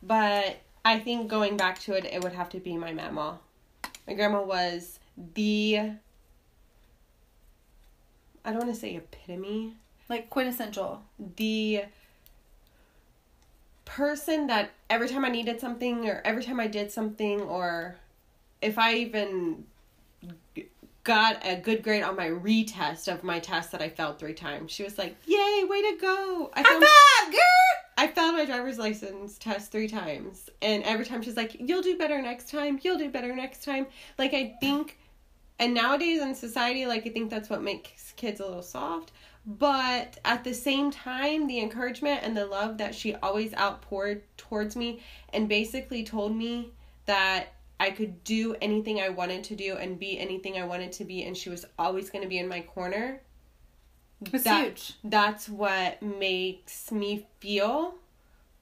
but 0.03 0.57
I 0.83 0.99
think 0.99 1.29
going 1.29 1.55
back 1.55 1.79
to 1.81 1.93
it, 1.93 2.03
it 2.03 2.21
would 2.23 2.33
have 2.33 2.49
to 2.49 2.59
be 2.59 2.75
my 2.75 2.91
mama. 2.91 3.39
My 4.05 4.15
grandma 4.15 4.43
was 4.43 4.99
the. 5.33 5.77
I 8.43 8.51
don't 8.51 8.63
want 8.63 8.73
to 8.73 8.79
say 8.79 8.95
epitome. 8.95 9.75
Like, 10.09 10.29
quintessential. 10.29 11.03
The 11.37 11.83
person 13.89 14.45
that 14.47 14.69
every 14.87 15.09
time 15.09 15.25
I 15.25 15.29
needed 15.29 15.59
something 15.59 16.07
or 16.07 16.21
every 16.23 16.43
time 16.43 16.59
I 16.59 16.67
did 16.67 16.91
something 16.91 17.41
or 17.41 17.95
if 18.61 18.77
I 18.77 18.93
even 18.95 19.65
got 21.03 21.43
a 21.43 21.55
good 21.55 21.81
grade 21.81 22.03
on 22.03 22.15
my 22.15 22.27
retest 22.27 23.11
of 23.11 23.23
my 23.23 23.39
test 23.39 23.71
that 23.71 23.81
I 23.81 23.89
failed 23.89 24.19
three 24.19 24.35
times, 24.35 24.71
she 24.71 24.83
was 24.83 24.99
like, 24.99 25.15
"Yay, 25.25 25.63
way 25.63 25.81
to 25.81 25.97
go!" 25.99 26.51
I 26.53 26.61
found, 26.61 26.81
girl! 27.31 27.39
I 27.97 28.07
failed 28.07 28.35
my 28.35 28.45
driver's 28.45 28.77
license 28.77 29.39
test 29.39 29.71
three 29.71 29.87
times, 29.87 30.51
and 30.61 30.83
every 30.83 31.05
time 31.05 31.23
she's 31.23 31.35
like, 31.35 31.55
"You'll 31.59 31.81
do 31.81 31.97
better 31.97 32.21
next 32.21 32.51
time. 32.51 32.79
You'll 32.83 32.99
do 32.99 33.09
better 33.09 33.35
next 33.35 33.63
time." 33.63 33.87
Like 34.19 34.35
I 34.35 34.55
think, 34.61 34.99
and 35.57 35.73
nowadays 35.73 36.21
in 36.21 36.35
society, 36.35 36.85
like 36.85 37.07
I 37.07 37.09
think 37.09 37.31
that's 37.31 37.49
what 37.49 37.63
makes 37.63 38.13
kids 38.17 38.39
a 38.39 38.45
little 38.45 38.61
soft. 38.61 39.11
But 39.57 40.19
at 40.23 40.43
the 40.43 40.53
same 40.53 40.91
time, 40.91 41.47
the 41.47 41.59
encouragement 41.59 42.19
and 42.23 42.37
the 42.37 42.45
love 42.45 42.77
that 42.77 42.93
she 42.93 43.15
always 43.15 43.51
outpoured 43.55 44.21
towards 44.37 44.75
me, 44.75 45.01
and 45.33 45.49
basically 45.49 46.03
told 46.03 46.35
me 46.35 46.69
that 47.07 47.53
I 47.79 47.89
could 47.89 48.23
do 48.23 48.55
anything 48.61 49.01
I 49.01 49.09
wanted 49.09 49.43
to 49.45 49.55
do 49.55 49.75
and 49.77 49.97
be 49.97 50.19
anything 50.19 50.55
I 50.57 50.65
wanted 50.65 50.91
to 50.93 51.03
be, 51.03 51.23
and 51.23 51.35
she 51.35 51.49
was 51.49 51.65
always 51.79 52.11
going 52.11 52.21
to 52.21 52.29
be 52.29 52.37
in 52.37 52.47
my 52.47 52.61
corner. 52.61 53.21
It's 54.31 54.43
that- 54.43 54.65
huge. 54.65 54.93
That's 55.03 55.49
what 55.49 56.03
makes 56.03 56.91
me 56.91 57.25
feel 57.39 57.95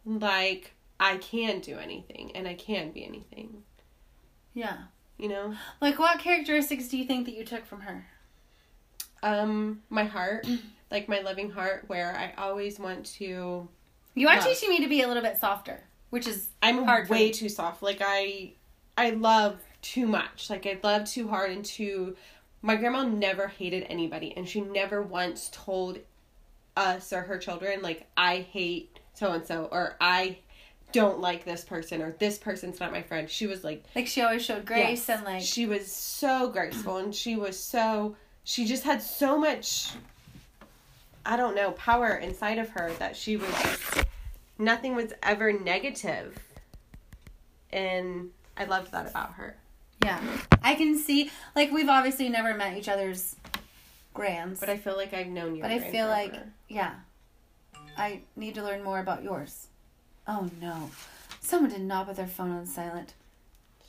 like 0.06 0.72
I 1.02 1.18
can 1.18 1.60
do 1.60 1.78
anything 1.78 2.32
and 2.34 2.48
I 2.48 2.54
can 2.54 2.92
be 2.92 3.04
anything. 3.06 3.64
Yeah. 4.54 4.78
You 5.18 5.28
know, 5.28 5.54
Like, 5.82 6.00
what 6.00 6.20
characteristics 6.20 6.88
do 6.88 6.98
you 6.98 7.04
think 7.06 7.26
that 7.26 7.34
you 7.36 7.44
took 7.44 7.66
from 7.66 7.82
her? 7.82 8.06
um, 9.24 9.82
my 9.90 10.04
heart, 10.06 10.48
like 10.92 11.08
my 11.10 11.20
loving 11.22 11.50
heart, 11.52 11.86
where 11.88 12.16
I 12.16 12.34
always 12.42 12.80
want 12.80 13.06
to. 13.18 13.68
You 14.16 14.28
are 14.28 14.36
Love. 14.38 14.46
teaching 14.46 14.70
me 14.70 14.80
to 14.82 14.88
be 14.88 15.02
a 15.02 15.08
little 15.08 15.24
bit 15.24 15.40
softer, 15.40 15.84
which 16.10 16.28
is 16.28 16.50
I'm 16.64 16.84
Hard 16.86 17.10
way 17.10 17.32
too 17.32 17.50
soft. 17.50 17.84
Like 17.84 18.02
I, 18.02 18.54
I 18.98 19.12
love 19.12 19.60
too 19.82 20.08
much. 20.08 20.50
Like 20.50 20.66
I 20.66 20.80
love 20.84 21.06
too 21.06 21.28
hard 21.28 21.52
and 21.52 21.64
too. 21.64 22.16
My 22.62 22.76
grandma 22.76 23.04
never 23.04 23.48
hated 23.48 23.86
anybody, 23.90 24.34
and 24.36 24.48
she 24.50 24.62
never 24.62 25.02
once 25.02 25.50
told 25.54 26.00
us 26.76 27.12
or 27.12 27.22
her 27.22 27.40
children 27.40 27.82
like 27.82 28.06
I 28.16 28.38
hate 28.52 29.00
so 29.16 29.32
and 29.32 29.44
so 29.46 29.68
or 29.72 29.96
I 30.00 30.38
don't 30.92 31.20
like 31.20 31.44
this 31.44 31.64
person 31.64 32.04
or 32.04 32.12
this 32.20 32.38
person's 32.38 32.80
not 32.80 32.92
my 32.92 33.02
friend. 33.02 33.28
She 33.30 33.48
was 33.48 33.64
like 33.64 33.84
like 33.96 34.06
she 34.08 34.22
always 34.22 34.46
showed 34.46 34.66
grace 34.66 35.08
Yes. 35.08 35.10
and 35.10 35.26
like 35.26 35.42
she 35.42 35.66
was 35.66 35.92
so 35.92 36.50
graceful 36.50 36.98
and 36.98 37.14
she 37.16 37.36
was 37.36 37.60
so 37.60 38.16
she 38.44 38.66
just 38.66 38.84
had 38.84 39.02
so 39.02 39.40
much 39.40 39.90
I 41.28 41.36
don't 41.36 41.56
know 41.56 41.72
power 41.72 42.16
inside 42.16 42.58
of 42.58 42.70
her 42.70 42.92
that 43.00 43.16
she 43.18 43.36
was 43.38 43.50
nothing 44.58 44.96
was 44.96 45.14
ever 45.22 45.52
negative 45.52 46.40
and 47.72 48.30
I 48.56 48.64
loved 48.64 48.92
that 48.94 49.10
about 49.10 49.34
her. 49.34 49.58
yeah. 50.04 50.22
I 50.64 50.76
can 50.76 50.98
see 50.98 51.30
like 51.54 51.70
we've 51.72 51.90
obviously 51.90 52.30
never 52.30 52.54
met 52.54 52.78
each 52.78 52.88
other's 52.88 53.36
grands, 54.14 54.60
But 54.62 54.70
I 54.70 54.78
feel 54.78 54.96
like 54.96 55.14
I've 55.14 55.28
known 55.28 55.56
you. 55.58 55.62
But 55.62 55.72
I 55.72 55.80
feel 55.80 56.08
like 56.08 56.34
yeah, 56.70 56.94
I 57.98 58.22
need 58.38 58.56
to 58.56 58.64
learn 58.64 58.82
more 58.84 59.00
about 59.00 59.22
yours. 59.22 59.68
Oh 60.28 60.50
no, 60.62 60.90
someone 61.42 61.70
did 61.72 61.82
not 61.82 62.08
put 62.08 62.16
their 62.16 62.26
phone 62.28 62.52
on 62.52 62.66
silent. 62.66 63.14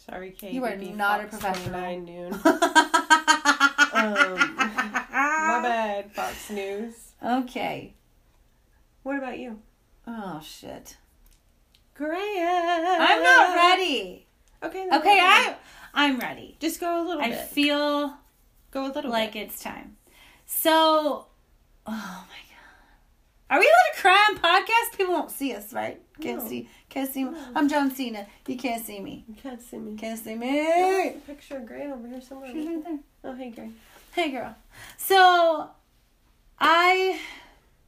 sorry, 0.09 0.33
Kate. 0.33 0.53
You 0.53 0.65
are 0.65 0.77
not 0.77 1.21
a 1.21 1.29
Fox 1.29 1.39
professional. 1.39 1.81
29 1.81 2.05
noon. 2.05 2.33
um, 3.93 4.57
My 4.59 5.61
bad, 5.63 6.13
Fox 6.13 6.51
News. 6.51 7.08
Okay. 7.25 7.95
What 9.03 9.17
about 9.19 9.39
you? 9.39 9.61
Oh 10.07 10.41
shit. 10.45 10.97
Great. 11.95 12.19
I'm 12.41 13.23
not 13.23 13.55
ready. 13.57 14.27
Okay. 14.63 14.87
Okay, 14.93 15.21
I 15.21 15.41
ahead. 15.43 15.57
I'm 15.95 16.19
ready. 16.19 16.57
just 16.61 16.81
go 16.81 17.03
a 17.03 17.05
little 17.07 17.23
I 17.23 17.31
bit. 17.31 17.49
feel 17.49 18.17
go 18.71 18.87
a 18.87 18.93
little 18.93 19.11
like 19.11 19.33
bit. 19.33 19.49
it's 19.49 19.63
time. 19.63 19.97
So, 20.47 21.27
oh 21.87 22.25
my 22.27 22.41
god, 22.49 23.51
are 23.51 23.59
we 23.59 23.67
allowed 23.67 23.95
to 23.95 24.01
cry 24.01 24.27
on 24.31 24.37
podcast? 24.39 24.97
People 24.97 25.15
won't 25.15 25.31
see 25.31 25.55
us, 25.55 25.73
right? 25.73 26.01
Can't 26.21 26.43
No. 26.43 26.49
see, 26.49 26.69
can't 26.89 27.11
see. 27.13 27.25
Me. 27.25 27.39
I'm 27.55 27.69
John 27.69 27.91
Cena. 27.91 28.27
You 28.47 28.57
can't 28.57 28.85
see 28.85 29.01
me. 29.01 29.25
You 29.29 29.35
can't 29.35 29.61
see 29.63 29.79
me. 29.79 29.97
Can't 29.97 30.19
see 30.19 30.35
me. 30.35 31.09
a 31.09 31.13
picture 31.27 31.57
of 31.59 31.67
Gray 31.67 31.91
over 31.91 32.07
here 32.09 32.21
somewhere. 32.21 32.51
She's 32.53 32.67
right 32.67 32.85
there. 32.85 32.99
Oh, 33.25 33.35
hey, 33.35 33.51
Gray. 33.51 33.71
Hey, 34.15 34.31
girl. 34.31 34.55
So, 34.97 35.71
I. 36.61 37.21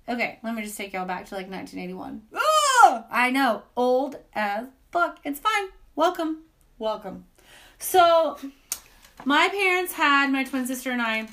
Okay, 0.08 0.38
let 0.42 0.54
me 0.54 0.62
just 0.62 0.76
take 0.76 0.92
y'all 0.92 1.06
back 1.06 1.26
to 1.26 1.34
like 1.34 1.50
1981. 1.50 2.22
Oh, 2.34 2.38
ah! 2.84 3.06
I 3.10 3.30
know, 3.30 3.62
old 3.76 4.16
as 4.32 4.66
fuck. 4.90 5.20
It's 5.24 5.40
fine. 5.40 5.68
Welcome, 5.94 6.38
welcome. 6.78 7.26
So, 7.78 8.38
my 9.24 9.48
parents 9.48 9.92
had 9.92 10.30
my 10.30 10.44
twin 10.44 10.66
sister 10.66 10.90
and 10.90 11.02
I 11.02 11.28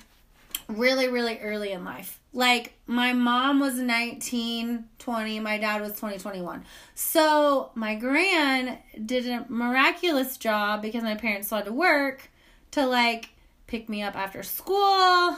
really, 0.68 1.08
really 1.08 1.40
early 1.40 1.72
in 1.72 1.84
life. 1.84 2.20
Like, 2.34 2.74
my 2.86 3.14
mom 3.14 3.60
was 3.60 3.76
19, 3.76 4.86
20, 5.00 5.40
my 5.40 5.58
dad 5.58 5.82
was 5.82 5.98
20, 5.98 6.20
21. 6.20 6.66
So, 6.94 7.72
my 7.74 7.96
gran 7.96 8.78
did 9.06 9.28
a 9.28 9.46
miraculous 9.50 10.38
job 10.38 10.82
because 10.82 11.04
my 11.04 11.16
parents 11.16 11.48
still 11.48 11.60
had 11.60 11.66
to 11.66 11.74
work 11.74 12.30
to 12.72 12.86
like 12.86 13.30
pick 13.66 13.90
me 13.90 14.04
up 14.04 14.16
after 14.16 14.44
school 14.44 15.38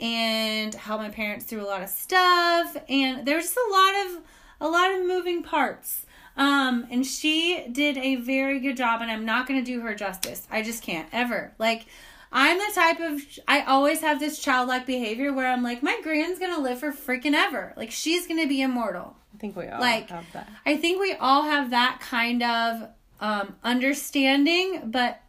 and 0.00 0.74
help 0.74 1.00
my 1.00 1.08
parents 1.10 1.44
through 1.44 1.62
a 1.62 1.66
lot 1.66 1.82
of 1.82 1.88
stuff. 1.88 2.76
And 2.88 3.26
there 3.26 3.36
was 3.36 3.46
just 3.46 3.56
a 3.56 3.72
lot 3.72 4.06
of 4.06 4.22
a 4.60 4.68
lot 4.68 4.92
of 4.92 5.06
moving 5.06 5.42
parts. 5.42 6.04
Um 6.36 6.86
and 6.90 7.04
she 7.06 7.66
did 7.72 7.96
a 7.98 8.16
very 8.16 8.60
good 8.60 8.76
job 8.76 9.00
and 9.02 9.10
i'm 9.10 9.24
not 9.24 9.46
going 9.46 9.58
to 9.62 9.66
do 9.66 9.80
her 9.80 9.94
justice. 9.94 10.46
I 10.50 10.62
just 10.62 10.82
can't 10.82 11.08
ever. 11.12 11.52
Like 11.58 11.86
i'm 12.30 12.58
the 12.58 12.70
type 12.74 13.00
of 13.00 13.22
i 13.48 13.62
always 13.62 14.02
have 14.02 14.20
this 14.20 14.38
childlike 14.38 14.84
behavior 14.84 15.32
where 15.32 15.46
i'm 15.50 15.62
like 15.62 15.82
my 15.82 15.98
grand's 16.02 16.38
going 16.38 16.54
to 16.54 16.60
live 16.60 16.78
for 16.78 16.92
freaking 16.92 17.32
ever. 17.34 17.72
Like 17.76 17.90
she's 17.90 18.26
going 18.26 18.40
to 18.40 18.46
be 18.48 18.60
immortal. 18.62 19.16
I 19.34 19.38
think 19.38 19.56
we 19.56 19.66
all 19.68 19.80
Like, 19.80 20.10
have 20.10 20.30
that. 20.32 20.48
I 20.66 20.76
think 20.76 21.00
we 21.00 21.14
all 21.14 21.42
have 21.44 21.70
that 21.70 22.00
kind 22.00 22.42
of 22.42 22.88
um, 23.20 23.56
understanding, 23.64 24.82
but 24.90 25.20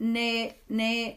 na- 0.00 0.50
na- 0.68 1.12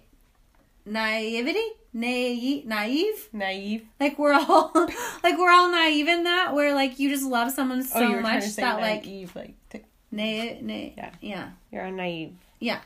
naivety, 0.86 1.66
naive, 1.96 2.66
naive. 2.66 3.30
Naive. 3.34 3.88
Like 4.00 4.20
we're 4.20 4.34
all 4.34 4.72
like 5.24 5.38
we're 5.38 5.50
all 5.52 5.72
naive 5.72 6.08
in 6.08 6.24
that, 6.26 6.54
where 6.54 6.76
like 6.76 7.00
you 7.00 7.10
just 7.10 7.24
love 7.26 7.52
someone 7.52 7.80
oh, 7.80 7.84
so 7.84 8.00
oh, 8.00 8.02
were 8.12 8.22
trying 8.22 8.40
much 8.40 8.56
that 8.58 8.80
like 8.80 9.06
naive, 9.06 9.36
like 9.36 9.54
t- 9.70 9.82
na- 10.12 10.60
na- 10.62 10.92
Yeah. 10.98 11.12
yeah, 11.22 11.50
you're 11.72 11.86
a 11.86 11.92
naive. 11.92 12.34
yeah, 12.60 12.80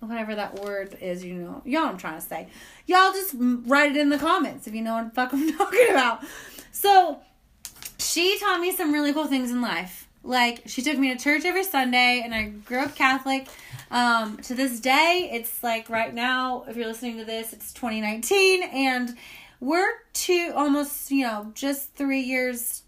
whatever 0.00 0.34
that 0.34 0.60
word 0.60 0.96
is, 1.00 1.24
you 1.24 1.34
know, 1.34 1.62
y'all. 1.64 1.86
I'm 1.86 1.96
trying 1.96 2.20
to 2.20 2.26
say, 2.26 2.48
y'all 2.86 3.12
just 3.12 3.34
write 3.38 3.92
it 3.92 3.96
in 3.96 4.10
the 4.10 4.18
comments 4.18 4.66
if 4.66 4.74
you 4.74 4.82
know 4.82 4.94
what 4.94 5.08
the 5.08 5.14
fuck 5.14 5.32
I'm 5.32 5.50
talking 5.58 5.88
about. 5.90 6.22
So 6.70 7.20
she 7.98 8.38
taught 8.38 8.60
me 8.60 8.72
some 8.72 8.92
really 8.92 9.12
cool 9.12 9.26
things 9.26 9.50
in 9.50 9.60
life. 9.60 10.06
Like 10.22 10.62
she 10.66 10.82
took 10.82 10.98
me 10.98 11.14
to 11.14 11.22
church 11.22 11.44
every 11.44 11.64
Sunday, 11.64 12.22
and 12.24 12.34
I 12.34 12.48
grew 12.48 12.80
up 12.80 12.94
Catholic. 12.94 13.48
Um, 13.90 14.36
to 14.38 14.54
this 14.54 14.78
day, 14.80 15.30
it's 15.32 15.62
like 15.62 15.90
right 15.90 16.14
now, 16.14 16.64
if 16.68 16.76
you're 16.76 16.86
listening 16.86 17.18
to 17.18 17.24
this, 17.24 17.52
it's 17.52 17.72
2019, 17.72 18.62
and 18.62 19.16
we're 19.58 19.90
two 20.12 20.52
almost, 20.54 21.10
you 21.10 21.24
know, 21.24 21.50
just 21.54 21.94
three 21.94 22.20
years 22.20 22.82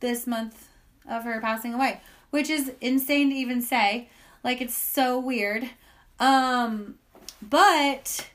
this 0.00 0.26
month 0.26 0.68
of 1.08 1.24
her 1.24 1.40
passing 1.40 1.74
away, 1.74 2.00
which 2.30 2.50
is 2.50 2.72
insane 2.80 3.30
to 3.30 3.36
even 3.36 3.62
say. 3.62 4.08
Like 4.44 4.60
it's 4.60 4.76
so 4.76 5.18
weird. 5.18 5.70
Um, 6.18 6.96
but 7.40 8.28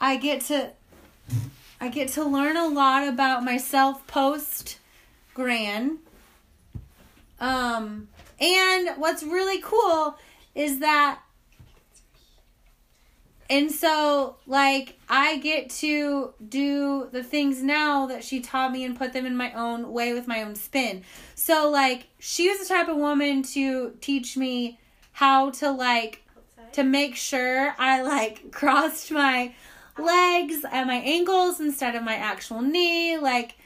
I 0.00 0.16
get 0.16 0.42
to 0.42 0.70
I 1.80 1.88
get 1.88 2.08
to 2.10 2.24
learn 2.24 2.56
a 2.56 2.66
lot 2.66 3.06
about 3.06 3.44
myself 3.44 4.06
post 4.06 4.78
Gran. 5.34 5.98
Um, 7.40 8.08
and 8.40 8.90
what's 8.96 9.22
really 9.22 9.60
cool 9.60 10.16
is 10.54 10.80
that 10.80 11.20
and 13.48 13.70
so 13.70 14.36
like 14.46 14.98
I 15.08 15.38
get 15.38 15.70
to 15.70 16.34
do 16.48 17.08
the 17.12 17.22
things 17.22 17.62
now 17.62 18.06
that 18.06 18.24
she 18.24 18.40
taught 18.40 18.72
me 18.72 18.84
and 18.84 18.96
put 18.98 19.12
them 19.12 19.24
in 19.24 19.36
my 19.36 19.52
own 19.52 19.92
way 19.92 20.12
with 20.14 20.26
my 20.26 20.42
own 20.42 20.56
spin. 20.56 21.04
So 21.34 21.70
like 21.70 22.08
she 22.18 22.48
was 22.48 22.58
the 22.58 22.66
type 22.66 22.88
of 22.88 22.96
woman 22.96 23.42
to 23.54 23.94
teach 24.00 24.36
me 24.36 24.78
how 25.12 25.50
to 25.50 25.70
like 25.70 26.24
to 26.72 26.82
make 26.82 27.14
sure 27.16 27.74
I 27.78 28.02
like 28.02 28.50
crossed 28.52 29.10
my 29.12 29.54
legs 29.98 30.64
and 30.70 30.88
my 30.88 30.96
ankles 30.96 31.60
instead 31.60 31.94
of 31.94 32.02
my 32.02 32.16
actual 32.16 32.62
knee, 32.62 33.16
like 33.16 33.56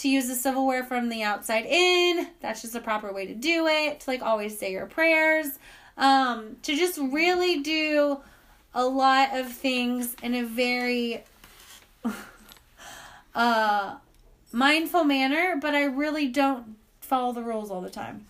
to 0.00 0.08
use 0.08 0.28
the 0.28 0.34
silverware 0.34 0.82
from 0.82 1.08
the 1.08 1.22
outside 1.22 1.66
in. 1.66 2.28
That's 2.40 2.62
just 2.62 2.74
a 2.74 2.80
proper 2.80 3.12
way 3.12 3.26
to 3.26 3.34
do 3.34 3.66
it. 3.66 4.00
To 4.00 4.10
like 4.10 4.22
always 4.22 4.58
say 4.58 4.72
your 4.72 4.86
prayers. 4.86 5.58
Um, 5.96 6.56
to 6.62 6.74
just 6.74 6.98
really 6.98 7.60
do 7.60 8.20
a 8.74 8.84
lot 8.84 9.36
of 9.36 9.52
things 9.52 10.14
in 10.22 10.34
a 10.34 10.42
very 10.42 11.24
uh 13.34 13.96
mindful 14.52 15.04
manner, 15.04 15.56
but 15.60 15.74
I 15.74 15.84
really 15.84 16.28
don't 16.28 16.76
follow 17.00 17.32
the 17.32 17.42
rules 17.42 17.70
all 17.70 17.80
the 17.80 17.90
time. 17.90 18.26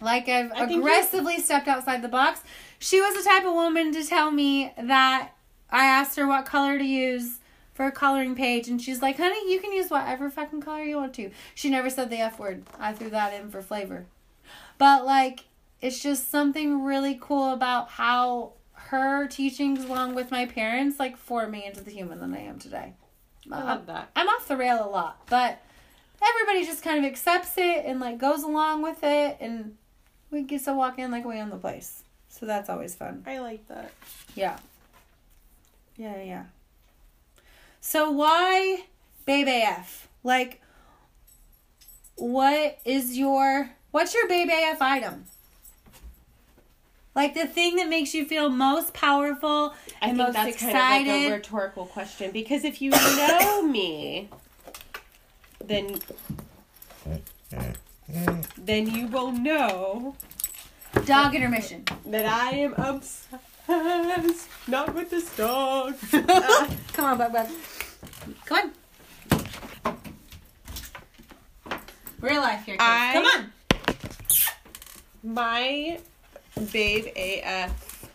Like 0.00 0.28
I've 0.28 0.50
I 0.52 0.64
aggressively 0.64 1.38
stepped 1.38 1.68
outside 1.68 2.02
the 2.02 2.08
box. 2.08 2.40
She 2.78 3.00
was 3.00 3.14
the 3.14 3.28
type 3.28 3.44
of 3.44 3.52
woman 3.52 3.92
to 3.92 4.04
tell 4.04 4.30
me 4.30 4.72
that 4.76 5.32
I 5.70 5.84
asked 5.84 6.16
her 6.16 6.26
what 6.26 6.46
color 6.46 6.78
to 6.78 6.84
use 6.84 7.38
for 7.80 7.86
a 7.86 7.90
coloring 7.90 8.34
page, 8.34 8.68
and 8.68 8.78
she's 8.78 9.00
like, 9.00 9.16
"Honey, 9.16 9.50
you 9.50 9.58
can 9.58 9.72
use 9.72 9.88
whatever 9.88 10.28
fucking 10.28 10.60
color 10.60 10.82
you 10.82 10.96
want 10.96 11.14
to." 11.14 11.30
She 11.54 11.70
never 11.70 11.88
said 11.88 12.10
the 12.10 12.18
f 12.18 12.38
word. 12.38 12.64
I 12.78 12.92
threw 12.92 13.08
that 13.08 13.32
in 13.32 13.50
for 13.50 13.62
flavor, 13.62 14.04
but 14.76 15.06
like, 15.06 15.46
it's 15.80 15.98
just 15.98 16.30
something 16.30 16.84
really 16.84 17.16
cool 17.18 17.54
about 17.54 17.88
how 17.88 18.52
her 18.72 19.26
teachings, 19.28 19.82
along 19.82 20.14
with 20.14 20.30
my 20.30 20.44
parents, 20.44 21.00
like 21.00 21.16
formed 21.16 21.52
me 21.52 21.64
into 21.64 21.82
the 21.82 21.90
human 21.90 22.20
that 22.20 22.38
I 22.38 22.42
am 22.42 22.58
today. 22.58 22.92
I 23.50 23.62
love 23.62 23.86
that. 23.86 24.10
I'm 24.14 24.28
off 24.28 24.46
the 24.46 24.58
rail 24.58 24.84
a 24.84 24.90
lot, 24.90 25.26
but 25.30 25.62
everybody 26.22 26.66
just 26.66 26.82
kind 26.82 26.98
of 26.98 27.10
accepts 27.10 27.56
it 27.56 27.86
and 27.86 27.98
like 27.98 28.18
goes 28.18 28.42
along 28.42 28.82
with 28.82 29.02
it, 29.02 29.38
and 29.40 29.78
we 30.30 30.42
get 30.42 30.62
to 30.64 30.74
walk 30.74 30.98
in 30.98 31.10
like 31.10 31.24
we 31.24 31.40
own 31.40 31.48
the 31.48 31.56
place. 31.56 32.04
So 32.28 32.44
that's 32.44 32.68
always 32.68 32.94
fun. 32.94 33.24
I 33.26 33.38
like 33.38 33.66
that. 33.68 33.90
Yeah. 34.34 34.58
Yeah, 35.96 36.16
yeah, 36.18 36.24
yeah. 36.24 36.44
So 37.80 38.10
why 38.10 38.84
Babe 39.26 39.48
AF? 39.48 40.08
Like, 40.22 40.60
what 42.16 42.78
is 42.84 43.16
your 43.16 43.70
what's 43.90 44.14
your 44.14 44.28
Babe 44.28 44.48
AF 44.50 44.80
item? 44.82 45.24
Like 47.14 47.34
the 47.34 47.46
thing 47.46 47.76
that 47.76 47.88
makes 47.88 48.14
you 48.14 48.24
feel 48.24 48.48
most 48.50 48.94
powerful 48.94 49.74
I 50.00 50.08
and 50.08 50.16
think 50.16 50.28
most 50.28 50.34
that's 50.34 50.54
excited. 50.54 50.72
kind 50.74 51.08
of 51.08 51.14
like 51.14 51.28
a 51.28 51.32
rhetorical 51.32 51.86
question 51.86 52.30
because 52.30 52.64
if 52.64 52.80
you 52.80 52.90
know 52.90 53.62
me, 53.66 54.28
then 55.64 55.98
then 58.56 58.86
you 58.88 59.06
will 59.08 59.32
know 59.32 60.14
Dog 61.04 61.34
intermission. 61.34 61.84
that 62.06 62.26
I 62.26 62.50
am 62.58 62.74
obsessed. 62.74 63.39
Not 64.68 64.94
with 64.94 65.10
this 65.10 65.34
dog. 65.36 65.94
Come 66.92 67.04
on, 67.04 67.18
bud, 67.18 67.32
bud. 67.32 67.48
Come 68.44 68.72
on. 69.84 69.90
Real 72.20 72.40
life 72.40 72.64
here, 72.66 72.74
kids. 72.76 72.84
I- 72.86 73.12
Come 73.12 73.24
on. 73.26 73.52
My 75.22 75.98
babe 76.72 77.06
AF. 77.16 78.08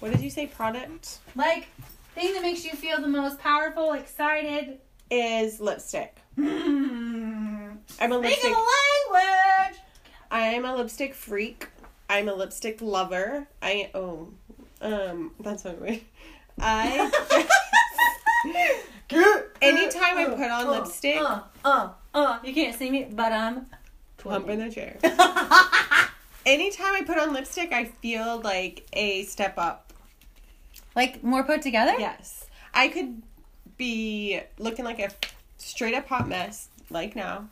What 0.00 0.12
did 0.12 0.20
you 0.20 0.30
say? 0.30 0.46
Product 0.46 1.18
Like, 1.34 1.66
thing 2.14 2.32
that 2.34 2.42
makes 2.42 2.64
you 2.64 2.72
feel 2.72 3.00
the 3.00 3.08
most 3.08 3.38
powerful, 3.40 3.92
excited. 3.94 4.78
is 5.10 5.58
lipstick. 5.60 6.16
Mm. 6.38 6.44
I'm 8.00 8.12
a 8.12 8.18
Speaking 8.18 8.20
lipstick. 8.22 8.50
of 8.52 8.56
language. 8.56 9.80
I 10.30 10.40
am 10.40 10.64
a 10.64 10.76
lipstick 10.76 11.14
freak. 11.14 11.68
I'm 12.08 12.28
a 12.28 12.34
lipstick 12.34 12.80
lover. 12.80 13.46
I 13.62 13.90
oh, 13.94 14.28
um, 14.80 15.32
that's 15.40 15.62
so 15.64 15.72
weird. 15.74 16.00
I 16.60 17.10
anytime 19.62 20.18
I 20.18 20.24
put 20.26 20.50
on 20.50 20.68
lipstick, 20.70 21.20
Uh, 21.20 21.40
uh, 21.64 21.90
uh. 22.14 22.38
You 22.44 22.54
can't 22.54 22.76
see 22.76 22.90
me, 22.90 23.08
but 23.10 23.32
I'm. 23.32 23.66
pump 24.18 24.48
in 24.48 24.58
the 24.58 24.70
chair. 24.70 24.96
Anytime 26.46 26.94
I 26.94 27.02
put 27.06 27.18
on 27.18 27.34
lipstick, 27.34 27.72
I 27.72 27.84
feel 27.84 28.40
like 28.40 28.86
a 28.94 29.24
step 29.24 29.58
up. 29.58 29.92
like 30.96 31.22
more 31.22 31.44
put 31.44 31.60
together. 31.62 31.94
Yes, 31.98 32.46
I 32.72 32.88
could 32.88 33.22
be 33.76 34.40
looking 34.58 34.84
like 34.84 34.98
a 34.98 35.10
straight 35.58 35.94
up 35.94 36.08
hot 36.08 36.26
mess 36.28 36.68
like 36.90 37.14
now. 37.14 37.48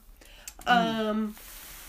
Um, 0.67 1.35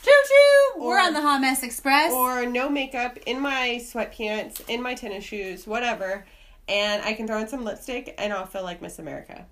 Choo 0.04 0.12
choo. 0.28 0.82
We're 0.86 1.00
on 1.00 1.14
the 1.14 1.22
Hot 1.22 1.42
Mess 1.42 1.64
Express. 1.64 2.12
or 2.14 2.46
no 2.46 2.70
makeup 2.70 3.18
in 3.26 3.40
my 3.42 3.80
sweatpants, 3.84 4.62
in 4.70 4.82
my 4.82 4.94
tennis 4.94 5.24
shoes, 5.24 5.66
whatever, 5.68 6.26
and 6.70 7.02
I 7.04 7.14
can 7.14 7.28
throw 7.28 7.40
in 7.40 7.48
some 7.48 7.64
lipstick 7.64 8.14
and 8.18 8.32
I'll 8.32 8.46
feel 8.46 8.64
like 8.64 8.82
Miss 8.82 9.00
America. 9.00 9.46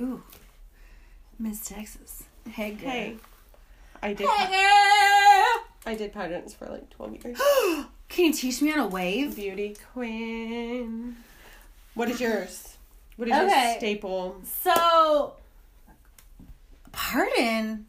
Ooh, 0.00 0.22
Miss 1.38 1.66
Texas. 1.66 2.24
Hey, 2.48 2.70
girl. 2.72 2.90
Hey, 2.90 3.16
I 4.02 4.12
did. 4.12 4.28
Hey, 4.28 4.46
girl. 4.46 5.64
I 5.86 5.94
did 5.96 6.12
pageants 6.12 6.54
for 6.54 6.66
like 6.66 6.88
twelve 6.90 7.12
years. 7.14 7.38
Can 8.08 8.26
you 8.26 8.32
teach 8.32 8.62
me 8.62 8.70
how 8.70 8.82
to 8.84 8.88
wave? 8.88 9.34
Beauty 9.36 9.76
queen. 9.92 11.16
What 11.94 12.08
is 12.10 12.20
yours? 12.20 12.76
What 13.16 13.28
is 13.28 13.34
Okay. 13.34 13.70
your 13.70 13.78
staple? 13.78 14.36
So, 14.62 15.34
pardon. 16.92 17.86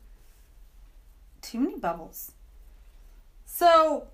Too 1.50 1.60
many 1.60 1.78
bubbles. 1.78 2.34
So, 3.44 4.10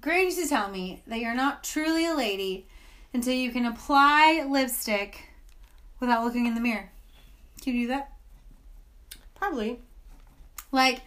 Granny 0.00 0.26
used 0.26 0.40
to 0.40 0.48
tell 0.48 0.70
me 0.70 1.02
that 1.08 1.18
you're 1.18 1.34
not 1.34 1.64
truly 1.64 2.06
a 2.06 2.14
lady 2.14 2.68
until 3.12 3.34
you 3.34 3.50
can 3.50 3.66
apply 3.66 4.46
lipstick 4.48 5.30
without 5.98 6.22
looking 6.22 6.46
in 6.46 6.54
the 6.54 6.60
mirror. 6.60 6.92
Can 7.60 7.74
you 7.74 7.82
do 7.82 7.88
that? 7.88 8.12
Probably. 9.34 9.80
Like, 10.70 11.00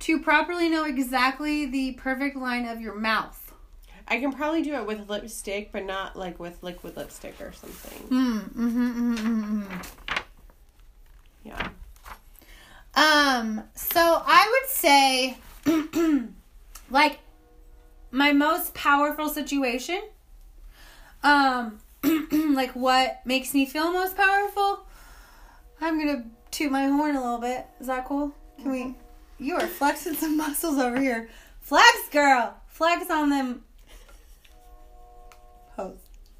to 0.00 0.20
properly 0.20 0.68
know 0.68 0.84
exactly 0.84 1.64
the 1.64 1.92
perfect 1.92 2.36
line 2.36 2.66
of 2.66 2.82
your 2.82 2.94
mouth. 2.94 3.54
I 4.06 4.20
can 4.20 4.34
probably 4.34 4.60
do 4.60 4.74
it 4.74 4.86
with 4.86 5.08
lipstick, 5.08 5.72
but 5.72 5.86
not 5.86 6.14
like 6.14 6.38
with 6.38 6.62
liquid 6.62 6.94
lipstick 6.94 7.40
or 7.40 7.52
something. 7.52 8.06
Mm, 8.08 8.50
mm-hmm, 8.50 9.14
mm-hmm, 9.14 9.62
mm-hmm. 9.62 10.18
Yeah. 11.42 11.70
Um, 12.94 13.62
so 13.74 14.00
I 14.00 14.48
would 14.50 14.70
say 14.70 15.38
like 16.90 17.20
my 18.10 18.32
most 18.32 18.74
powerful 18.74 19.28
situation 19.28 20.02
um 21.22 21.78
like 22.54 22.72
what 22.72 23.20
makes 23.24 23.54
me 23.54 23.66
feel 23.66 23.92
most 23.92 24.16
powerful 24.16 24.84
I'm 25.80 25.98
gonna 25.98 26.24
toot 26.50 26.70
my 26.70 26.86
horn 26.86 27.16
a 27.16 27.20
little 27.20 27.38
bit. 27.38 27.66
Is 27.80 27.86
that 27.86 28.04
cool? 28.04 28.34
Can 28.60 28.70
we 28.70 28.94
you 29.38 29.54
are 29.56 29.66
flexing 29.66 30.14
some 30.14 30.36
muscles 30.36 30.78
over 30.78 31.00
here. 31.00 31.28
Flex 31.60 32.08
girl! 32.10 32.54
Flex 32.68 33.10
on 33.10 33.30
them 33.30 33.62
pose. 35.76 35.96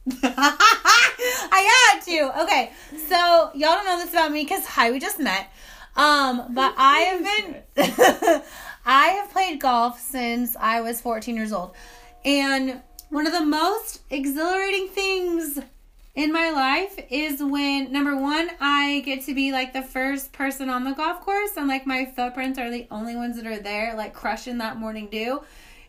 I 0.23 1.93
had 1.93 2.01
to. 2.05 2.43
Okay, 2.43 2.73
so 3.09 3.51
y'all 3.55 3.75
don't 3.75 3.85
know 3.85 3.99
this 3.99 4.11
about 4.11 4.33
me 4.33 4.43
because 4.43 4.67
hi, 4.67 4.91
we 4.91 4.99
just 4.99 5.19
met. 5.19 5.51
Um, 5.97 6.55
but 6.55 6.75
I 6.77 6.99
have 7.01 7.25
been, 7.25 8.43
I 8.87 9.07
have 9.09 9.31
played 9.31 9.61
golf 9.61 10.01
since 10.01 10.57
I 10.57 10.81
was 10.81 11.01
14 11.01 11.37
years 11.37 11.53
old, 11.53 11.75
and 12.25 12.81
one 13.09 13.27
of 13.27 13.33
the 13.33 13.45
most 13.45 14.03
exhilarating 14.11 14.89
things 14.89 15.59
in 16.15 16.33
my 16.33 16.51
life 16.51 16.99
is 17.11 17.43
when 17.43 17.93
number 17.93 18.17
one 18.17 18.51
I 18.61 19.03
get 19.05 19.25
to 19.25 19.35
be 19.35 19.53
like 19.53 19.73
the 19.73 19.83
first 19.83 20.33
person 20.33 20.69
on 20.69 20.85
the 20.85 20.93
golf 20.93 21.21
course, 21.21 21.53
and 21.57 21.69
like 21.69 21.87
my 21.87 22.05
footprints 22.05 22.59
are 22.59 22.71
the 22.71 22.87
only 22.91 23.17
ones 23.17 23.37
that 23.37 23.47
are 23.47 23.59
there, 23.59 23.95
like 23.97 24.15
crushing 24.15 24.59
that 24.59 24.77
morning 24.77 25.09
dew. 25.11 25.43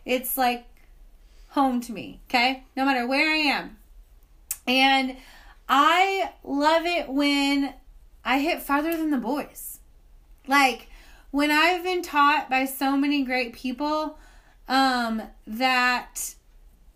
It's 0.04 0.36
like 0.36 0.66
home 1.50 1.80
to 1.82 1.92
me. 1.92 2.20
Okay, 2.28 2.64
no 2.76 2.84
matter 2.84 3.06
where 3.06 3.30
I 3.30 3.38
am. 3.38 3.76
And 4.66 5.16
I 5.68 6.32
love 6.44 6.86
it 6.86 7.08
when 7.08 7.74
I 8.24 8.38
hit 8.38 8.62
farther 8.62 8.96
than 8.96 9.10
the 9.10 9.18
boys. 9.18 9.80
Like 10.46 10.88
when 11.30 11.50
I've 11.50 11.82
been 11.82 12.02
taught 12.02 12.50
by 12.50 12.64
so 12.64 12.96
many 12.96 13.24
great 13.24 13.52
people 13.52 14.18
um 14.68 15.22
that 15.46 16.34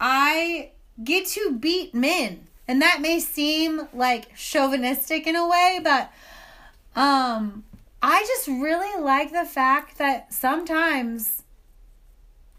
I 0.01 0.73
get 1.03 1.27
to 1.27 1.57
beat 1.59 1.95
men. 1.95 2.49
And 2.69 2.83
that 2.83 3.01
may 3.01 3.21
seem 3.21 3.89
like 3.93 4.35
chauvinistic 4.37 5.27
in 5.27 5.37
a 5.37 5.49
way, 5.49 5.81
but 5.83 6.13
um 6.95 7.65
I 8.03 8.25
just 8.27 8.47
really 8.49 9.03
like 9.03 9.33
the 9.33 9.45
fact 9.45 9.99
that 9.99 10.33
sometimes 10.33 11.43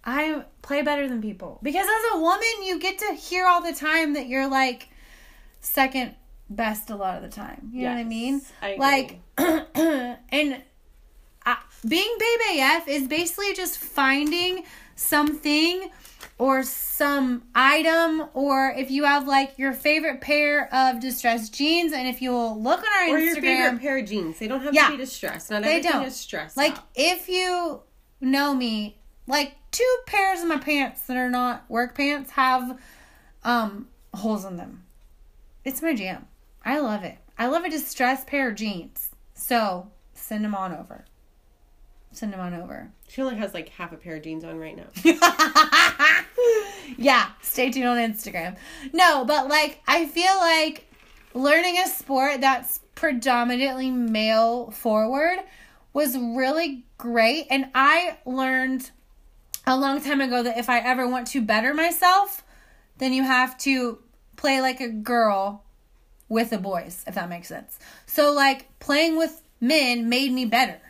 I 0.03 0.45
play 0.61 0.81
better 0.81 1.07
than 1.07 1.21
people. 1.21 1.59
Because 1.61 1.85
as 1.85 2.15
a 2.15 2.19
woman, 2.19 2.63
you 2.63 2.79
get 2.79 2.97
to 2.99 3.13
hear 3.13 3.45
all 3.45 3.61
the 3.61 3.73
time 3.73 4.13
that 4.13 4.27
you're 4.27 4.47
like 4.47 4.89
second 5.61 6.15
best 6.49 6.89
a 6.89 6.95
lot 6.95 7.17
of 7.17 7.23
the 7.23 7.29
time. 7.29 7.69
You 7.73 7.83
know 7.83 7.91
what 7.91 7.99
I 7.99 8.03
mean? 8.03 8.41
I 8.61 8.75
like 8.77 9.19
and 10.29 10.63
I, 11.47 11.57
being 11.87 12.15
babe 12.19 12.59
AF 12.59 12.87
is 12.87 13.07
basically 13.07 13.53
just 13.53 13.77
finding 13.79 14.63
something 14.95 15.89
or 16.39 16.61
some 16.63 17.43
item 17.55 18.27
or 18.33 18.71
if 18.77 18.91
you 18.91 19.03
have 19.05 19.27
like 19.27 19.57
your 19.57 19.71
favorite 19.73 20.19
pair 20.21 20.71
of 20.73 20.99
distressed 20.99 21.53
jeans 21.53 21.93
and 21.93 22.07
if 22.07 22.21
you'll 22.21 22.61
look 22.61 22.79
on 22.79 22.85
our 22.85 23.15
Or 23.15 23.19
Instagram 23.19 23.23
your 23.23 23.35
favorite 23.41 23.81
pair 23.81 23.97
of 23.99 24.05
jeans. 24.07 24.39
They 24.39 24.47
don't 24.47 24.61
have 24.61 24.73
Yeah. 24.73 24.87
to 24.87 24.91
be 24.91 24.97
distressed. 24.97 25.49
Not 25.49 25.63
They 25.63 25.77
everything 25.77 25.91
don't. 25.91 26.03
is 26.05 26.15
stressed. 26.15 26.57
like 26.57 26.73
out. 26.77 26.83
if 26.95 27.29
you 27.29 27.81
know 28.21 28.53
me 28.53 28.97
like 29.27 29.55
two 29.71 29.97
pairs 30.07 30.41
of 30.41 30.47
my 30.47 30.57
pants 30.57 31.01
that 31.01 31.17
are 31.17 31.29
not 31.29 31.63
work 31.69 31.95
pants 31.95 32.31
have 32.31 32.79
um 33.43 33.87
holes 34.13 34.43
in 34.43 34.57
them 34.57 34.83
it's 35.63 35.81
my 35.83 35.93
jam 35.93 36.25
i 36.65 36.79
love 36.79 37.03
it 37.03 37.17
i 37.37 37.45
love 37.45 37.63
a 37.63 37.69
distressed 37.69 38.25
pair 38.25 38.49
of 38.49 38.55
jeans 38.55 39.11
so 39.35 39.91
send 40.13 40.43
them 40.43 40.55
on 40.55 40.73
over 40.73 41.05
send 42.17 42.33
them 42.33 42.39
on 42.39 42.53
over 42.53 42.91
she 43.07 43.21
only 43.21 43.35
has 43.35 43.53
like 43.53 43.69
half 43.69 43.93
a 43.93 43.97
pair 43.97 44.17
of 44.17 44.23
jeans 44.23 44.43
on 44.43 44.59
right 44.59 44.75
now. 44.75 44.87
yeah, 46.97 47.29
stay 47.41 47.71
tuned 47.71 47.87
on 47.87 47.97
Instagram. 47.97 48.57
No, 48.93 49.23
but 49.25 49.47
like 49.47 49.81
I 49.87 50.05
feel 50.07 50.35
like 50.37 50.91
learning 51.33 51.77
a 51.77 51.87
sport 51.87 52.41
that's 52.41 52.81
predominantly 52.95 53.91
male 53.91 54.71
forward 54.71 55.39
was 55.93 56.17
really 56.17 56.83
great 56.97 57.47
and 57.49 57.69
I 57.73 58.17
learned 58.25 58.91
a 59.65 59.77
long 59.77 60.01
time 60.01 60.21
ago 60.21 60.43
that 60.43 60.57
if 60.57 60.69
I 60.69 60.79
ever 60.79 61.07
want 61.07 61.27
to 61.27 61.41
better 61.41 61.73
myself, 61.73 62.43
then 62.97 63.13
you 63.13 63.23
have 63.23 63.57
to 63.59 63.99
play 64.35 64.61
like 64.61 64.81
a 64.81 64.89
girl 64.89 65.63
with 66.29 66.49
the 66.49 66.57
boys, 66.57 67.05
if 67.07 67.15
that 67.15 67.29
makes 67.29 67.47
sense. 67.47 67.79
So 68.05 68.33
like 68.33 68.79
playing 68.79 69.17
with 69.17 69.41
men 69.61 70.09
made 70.09 70.31
me 70.33 70.45
better 70.45 70.81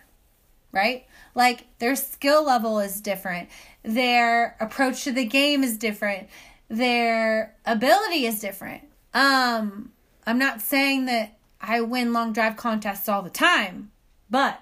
right? 0.77 1.06
Like 1.37 1.67
their 1.77 1.95
skill 1.95 2.43
level 2.43 2.79
is 2.79 2.99
different, 2.99 3.49
their 3.83 4.57
approach 4.59 5.03
to 5.03 5.11
the 5.11 5.23
game 5.23 5.63
is 5.63 5.77
different, 5.77 6.29
their 6.67 7.55
ability 7.63 8.25
is 8.25 8.39
different. 8.39 8.85
Um, 9.13 9.91
I'm 10.25 10.39
not 10.39 10.61
saying 10.61 11.05
that 11.05 11.37
I 11.61 11.81
win 11.81 12.11
long 12.11 12.33
drive 12.33 12.57
contests 12.57 13.07
all 13.07 13.21
the 13.21 13.29
time, 13.29 13.91
but 14.31 14.59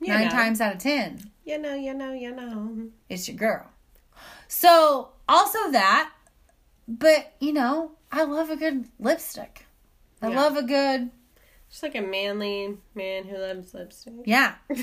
You 0.00 0.12
nine 0.12 0.26
know. 0.26 0.30
times 0.30 0.60
out 0.60 0.74
of 0.74 0.78
ten, 0.78 1.32
You 1.44 1.58
know, 1.58 1.74
you 1.74 1.92
know, 1.92 2.12
you 2.12 2.30
know. 2.32 2.90
it's 3.08 3.26
your 3.26 3.36
girl. 3.36 3.66
So 4.46 5.08
also 5.28 5.72
that, 5.72 6.12
but 6.86 7.32
you 7.40 7.52
know, 7.52 7.90
I 8.12 8.22
love 8.22 8.50
a 8.50 8.56
good 8.56 8.84
lipstick. 9.00 9.66
I 10.22 10.28
Yeah. 10.28 10.36
love 10.36 10.56
a 10.56 10.62
good 10.62 11.10
Just 11.70 11.82
like 11.82 11.94
a 11.94 12.00
manly 12.00 12.76
man 12.94 13.24
who 13.24 13.38
loves 13.38 13.72
lipstick. 13.74 14.14
Yeah. 14.24 14.54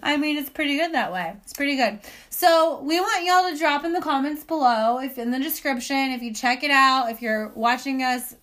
I 0.00 0.16
mean, 0.16 0.36
it's 0.36 0.48
pretty 0.48 0.76
good 0.76 0.94
that 0.94 1.12
way. 1.12 1.34
It's 1.42 1.52
pretty 1.52 1.76
good. 1.76 1.98
So, 2.30 2.80
we 2.82 3.00
want 3.00 3.24
y'all 3.24 3.50
to 3.50 3.58
drop 3.58 3.84
in 3.84 3.92
the 3.92 4.00
comments 4.00 4.44
below, 4.44 5.00
if 5.00 5.18
in 5.18 5.32
the 5.32 5.40
description, 5.40 6.12
if 6.12 6.22
you 6.22 6.32
check 6.32 6.62
it 6.62 6.70
out, 6.70 7.10
if 7.10 7.20
you're 7.20 7.48
watching 7.48 8.02
us, 8.02 8.36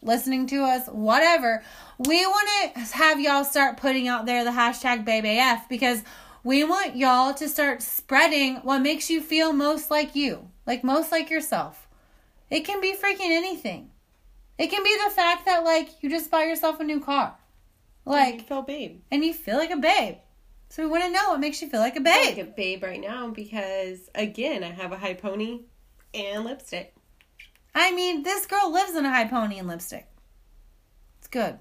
listening 0.00 0.46
to 0.46 0.62
us, 0.62 0.86
whatever. 0.86 1.62
We 1.98 2.24
want 2.24 2.48
to 2.74 2.80
have 2.96 3.20
y'all 3.20 3.44
start 3.44 3.76
putting 3.76 4.06
out 4.06 4.26
there 4.26 4.44
the 4.44 4.50
hashtag 4.50 5.04
BabeAF 5.04 5.68
because 5.68 6.02
we 6.44 6.62
want 6.62 6.96
y'all 6.96 7.34
to 7.34 7.48
start 7.48 7.82
spreading 7.82 8.56
what 8.56 8.78
makes 8.78 9.10
you 9.10 9.20
feel 9.20 9.52
most 9.52 9.90
like 9.90 10.14
you, 10.14 10.48
like 10.66 10.84
most 10.84 11.10
like 11.10 11.30
yourself. 11.30 11.88
It 12.48 12.60
can 12.60 12.80
be 12.80 12.94
freaking 12.94 13.30
anything. 13.30 13.90
It 14.58 14.68
can 14.70 14.82
be 14.82 14.96
the 15.04 15.10
fact 15.10 15.46
that 15.46 15.64
like 15.64 16.02
you 16.02 16.08
just 16.10 16.30
bought 16.30 16.46
yourself 16.46 16.80
a 16.80 16.84
new 16.84 17.00
car. 17.00 17.36
like 18.04 18.26
you 18.26 18.38
Like 18.38 18.48
feel 18.48 18.62
babe. 18.62 19.00
and 19.10 19.24
you 19.24 19.32
feel 19.34 19.56
like 19.56 19.70
a 19.70 19.76
babe. 19.76 20.16
So 20.68 20.82
we 20.82 20.88
want 20.90 21.04
to 21.04 21.10
know 21.10 21.30
what 21.30 21.40
makes 21.40 21.60
you 21.62 21.68
feel 21.68 21.80
like 21.80 21.96
a 21.96 22.00
babe. 22.00 22.36
like 22.36 22.38
a 22.46 22.50
babe 22.50 22.82
right 22.82 23.00
now 23.00 23.28
because 23.28 24.10
again 24.14 24.64
I 24.64 24.70
have 24.70 24.92
a 24.92 24.96
high 24.98 25.14
pony 25.14 25.60
and 26.14 26.44
lipstick. 26.44 26.94
I 27.74 27.92
mean, 27.92 28.22
this 28.22 28.46
girl 28.46 28.72
lives 28.72 28.94
in 28.96 29.04
a 29.04 29.10
high 29.10 29.26
pony 29.28 29.58
and 29.58 29.68
lipstick. 29.68 30.06
It's 31.18 31.28
good. 31.28 31.58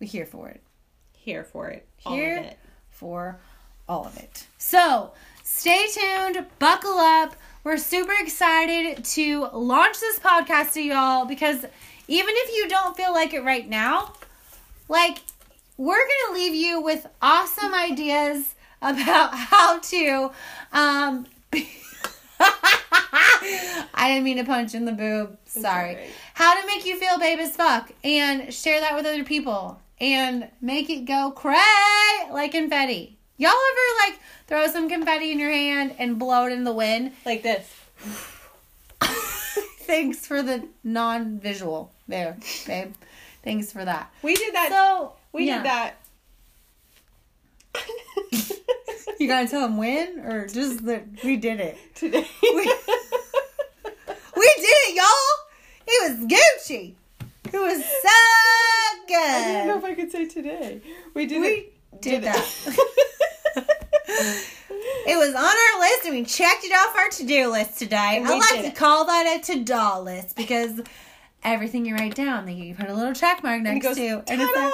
We're 0.00 0.06
here 0.08 0.24
for 0.26 0.48
it. 0.48 0.62
Here 1.12 1.44
for 1.44 1.68
it. 1.68 1.86
Here 1.98 2.54
for 2.88 3.38
all 3.88 4.06
of 4.06 4.16
it. 4.16 4.46
So 4.56 5.12
stay 5.42 5.86
tuned, 5.92 6.46
buckle 6.58 6.98
up. 6.98 7.34
We're 7.68 7.76
super 7.76 8.14
excited 8.18 9.04
to 9.04 9.48
launch 9.52 10.00
this 10.00 10.18
podcast 10.18 10.72
to 10.72 10.80
y'all 10.80 11.26
because 11.26 11.66
even 12.08 12.34
if 12.34 12.56
you 12.56 12.66
don't 12.66 12.96
feel 12.96 13.12
like 13.12 13.34
it 13.34 13.44
right 13.44 13.68
now, 13.68 14.14
like 14.88 15.18
we're 15.76 15.98
gonna 15.98 16.38
leave 16.38 16.54
you 16.54 16.80
with 16.80 17.06
awesome 17.20 17.74
ideas 17.74 18.54
about 18.80 19.34
how 19.34 19.80
to 19.80 20.30
um 20.72 21.26
I 23.92 24.12
didn't 24.12 24.24
mean 24.24 24.38
to 24.38 24.44
punch 24.44 24.74
in 24.74 24.86
the 24.86 24.92
boob. 24.92 25.36
Sorry. 25.44 26.08
How 26.32 26.58
to 26.58 26.66
make 26.66 26.86
you 26.86 26.96
feel 26.96 27.18
babe 27.18 27.38
as 27.38 27.54
fuck 27.54 27.92
and 28.02 28.50
share 28.50 28.80
that 28.80 28.94
with 28.96 29.04
other 29.04 29.24
people 29.24 29.78
and 30.00 30.48
make 30.62 30.88
it 30.88 31.04
go 31.04 31.32
cray 31.32 32.32
like 32.32 32.52
confetti. 32.52 33.17
Y'all 33.38 33.50
ever 33.52 34.10
like 34.12 34.20
throw 34.48 34.66
some 34.68 34.88
confetti 34.88 35.30
in 35.32 35.38
your 35.38 35.50
hand 35.50 35.94
and 35.98 36.18
blow 36.18 36.46
it 36.46 36.52
in 36.52 36.64
the 36.64 36.72
wind? 36.72 37.12
Like 37.24 37.42
this. 37.42 37.66
Thanks 39.86 40.26
for 40.26 40.42
the 40.42 40.66
non-visual 40.84 41.90
there, 42.08 42.36
babe. 42.66 42.92
Thanks 43.42 43.72
for 43.72 43.84
that. 43.84 44.12
We 44.22 44.34
did 44.34 44.54
that. 44.54 44.68
So 44.70 45.12
we 45.32 45.46
yeah. 45.46 45.58
did 45.58 45.66
that. 45.66 45.94
You 49.20 49.26
gotta 49.26 49.48
tell 49.48 49.62
them 49.62 49.76
when 49.78 50.20
or 50.20 50.46
just 50.46 50.84
that 50.86 51.02
we 51.24 51.36
did 51.36 51.58
it. 51.58 51.76
today. 51.96 52.24
We- 52.42 52.72
We 54.36 54.52
did 54.56 54.76
it, 54.86 54.94
y'all. 54.94 55.34
It 55.88 56.10
was 56.12 56.28
Gucci. 56.30 56.94
It 57.52 57.58
was 57.58 57.84
so 57.84 59.04
good. 59.08 59.16
I 59.16 59.44
didn't 59.44 59.66
know 59.68 59.78
if 59.78 59.84
I 59.84 59.94
could 59.94 60.12
say 60.12 60.26
today. 60.28 60.80
We 61.14 61.26
did 61.26 61.40
We 61.40 61.48
it. 61.48 62.00
did 62.00 62.22
that. 62.22 62.44
It 64.18 65.16
was 65.16 65.34
on 65.34 65.44
our 65.44 65.80
list 65.80 66.04
and 66.04 66.14
we 66.14 66.24
checked 66.24 66.64
it 66.64 66.72
off 66.72 66.94
our 66.96 67.08
to-do 67.08 67.50
list 67.50 67.78
today. 67.78 68.22
I 68.24 68.38
like 68.38 68.60
to 68.60 68.66
it. 68.66 68.74
call 68.74 69.06
that 69.06 69.38
a 69.38 69.42
to-do 69.42 70.00
list 70.00 70.36
because 70.36 70.80
everything 71.42 71.86
you 71.86 71.94
write 71.94 72.14
down, 72.14 72.46
then 72.46 72.56
you 72.56 72.74
put 72.74 72.88
a 72.88 72.94
little 72.94 73.14
check 73.14 73.42
mark 73.42 73.62
next 73.62 73.86
goes, 73.86 73.96
to. 73.96 74.22
And 74.28 74.42
it's 74.42 74.56
like, 74.56 74.72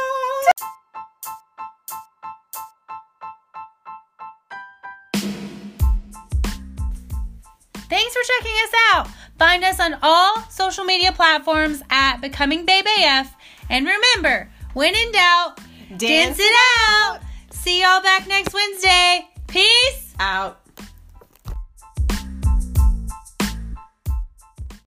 Thanks 7.88 8.12
for 8.12 8.22
checking 8.38 8.56
us 8.64 8.72
out. 8.92 9.08
Find 9.38 9.62
us 9.62 9.78
on 9.78 9.96
all 10.02 10.40
social 10.50 10.84
media 10.84 11.12
platforms 11.12 11.82
at 11.90 12.20
Becoming 12.20 12.64
Babe 12.64 12.84
AF. 12.98 13.32
And 13.70 13.86
remember, 13.86 14.50
when 14.72 14.94
in 14.94 15.12
doubt, 15.12 15.58
dance, 15.90 16.00
Dance 16.00 16.38
it 16.40 16.54
out. 16.88 17.20
See 17.50 17.82
y'all 17.82 18.02
back 18.02 18.26
next 18.26 18.52
Wednesday. 18.52 19.28
Peace. 19.54 20.12
Out. 20.18 20.63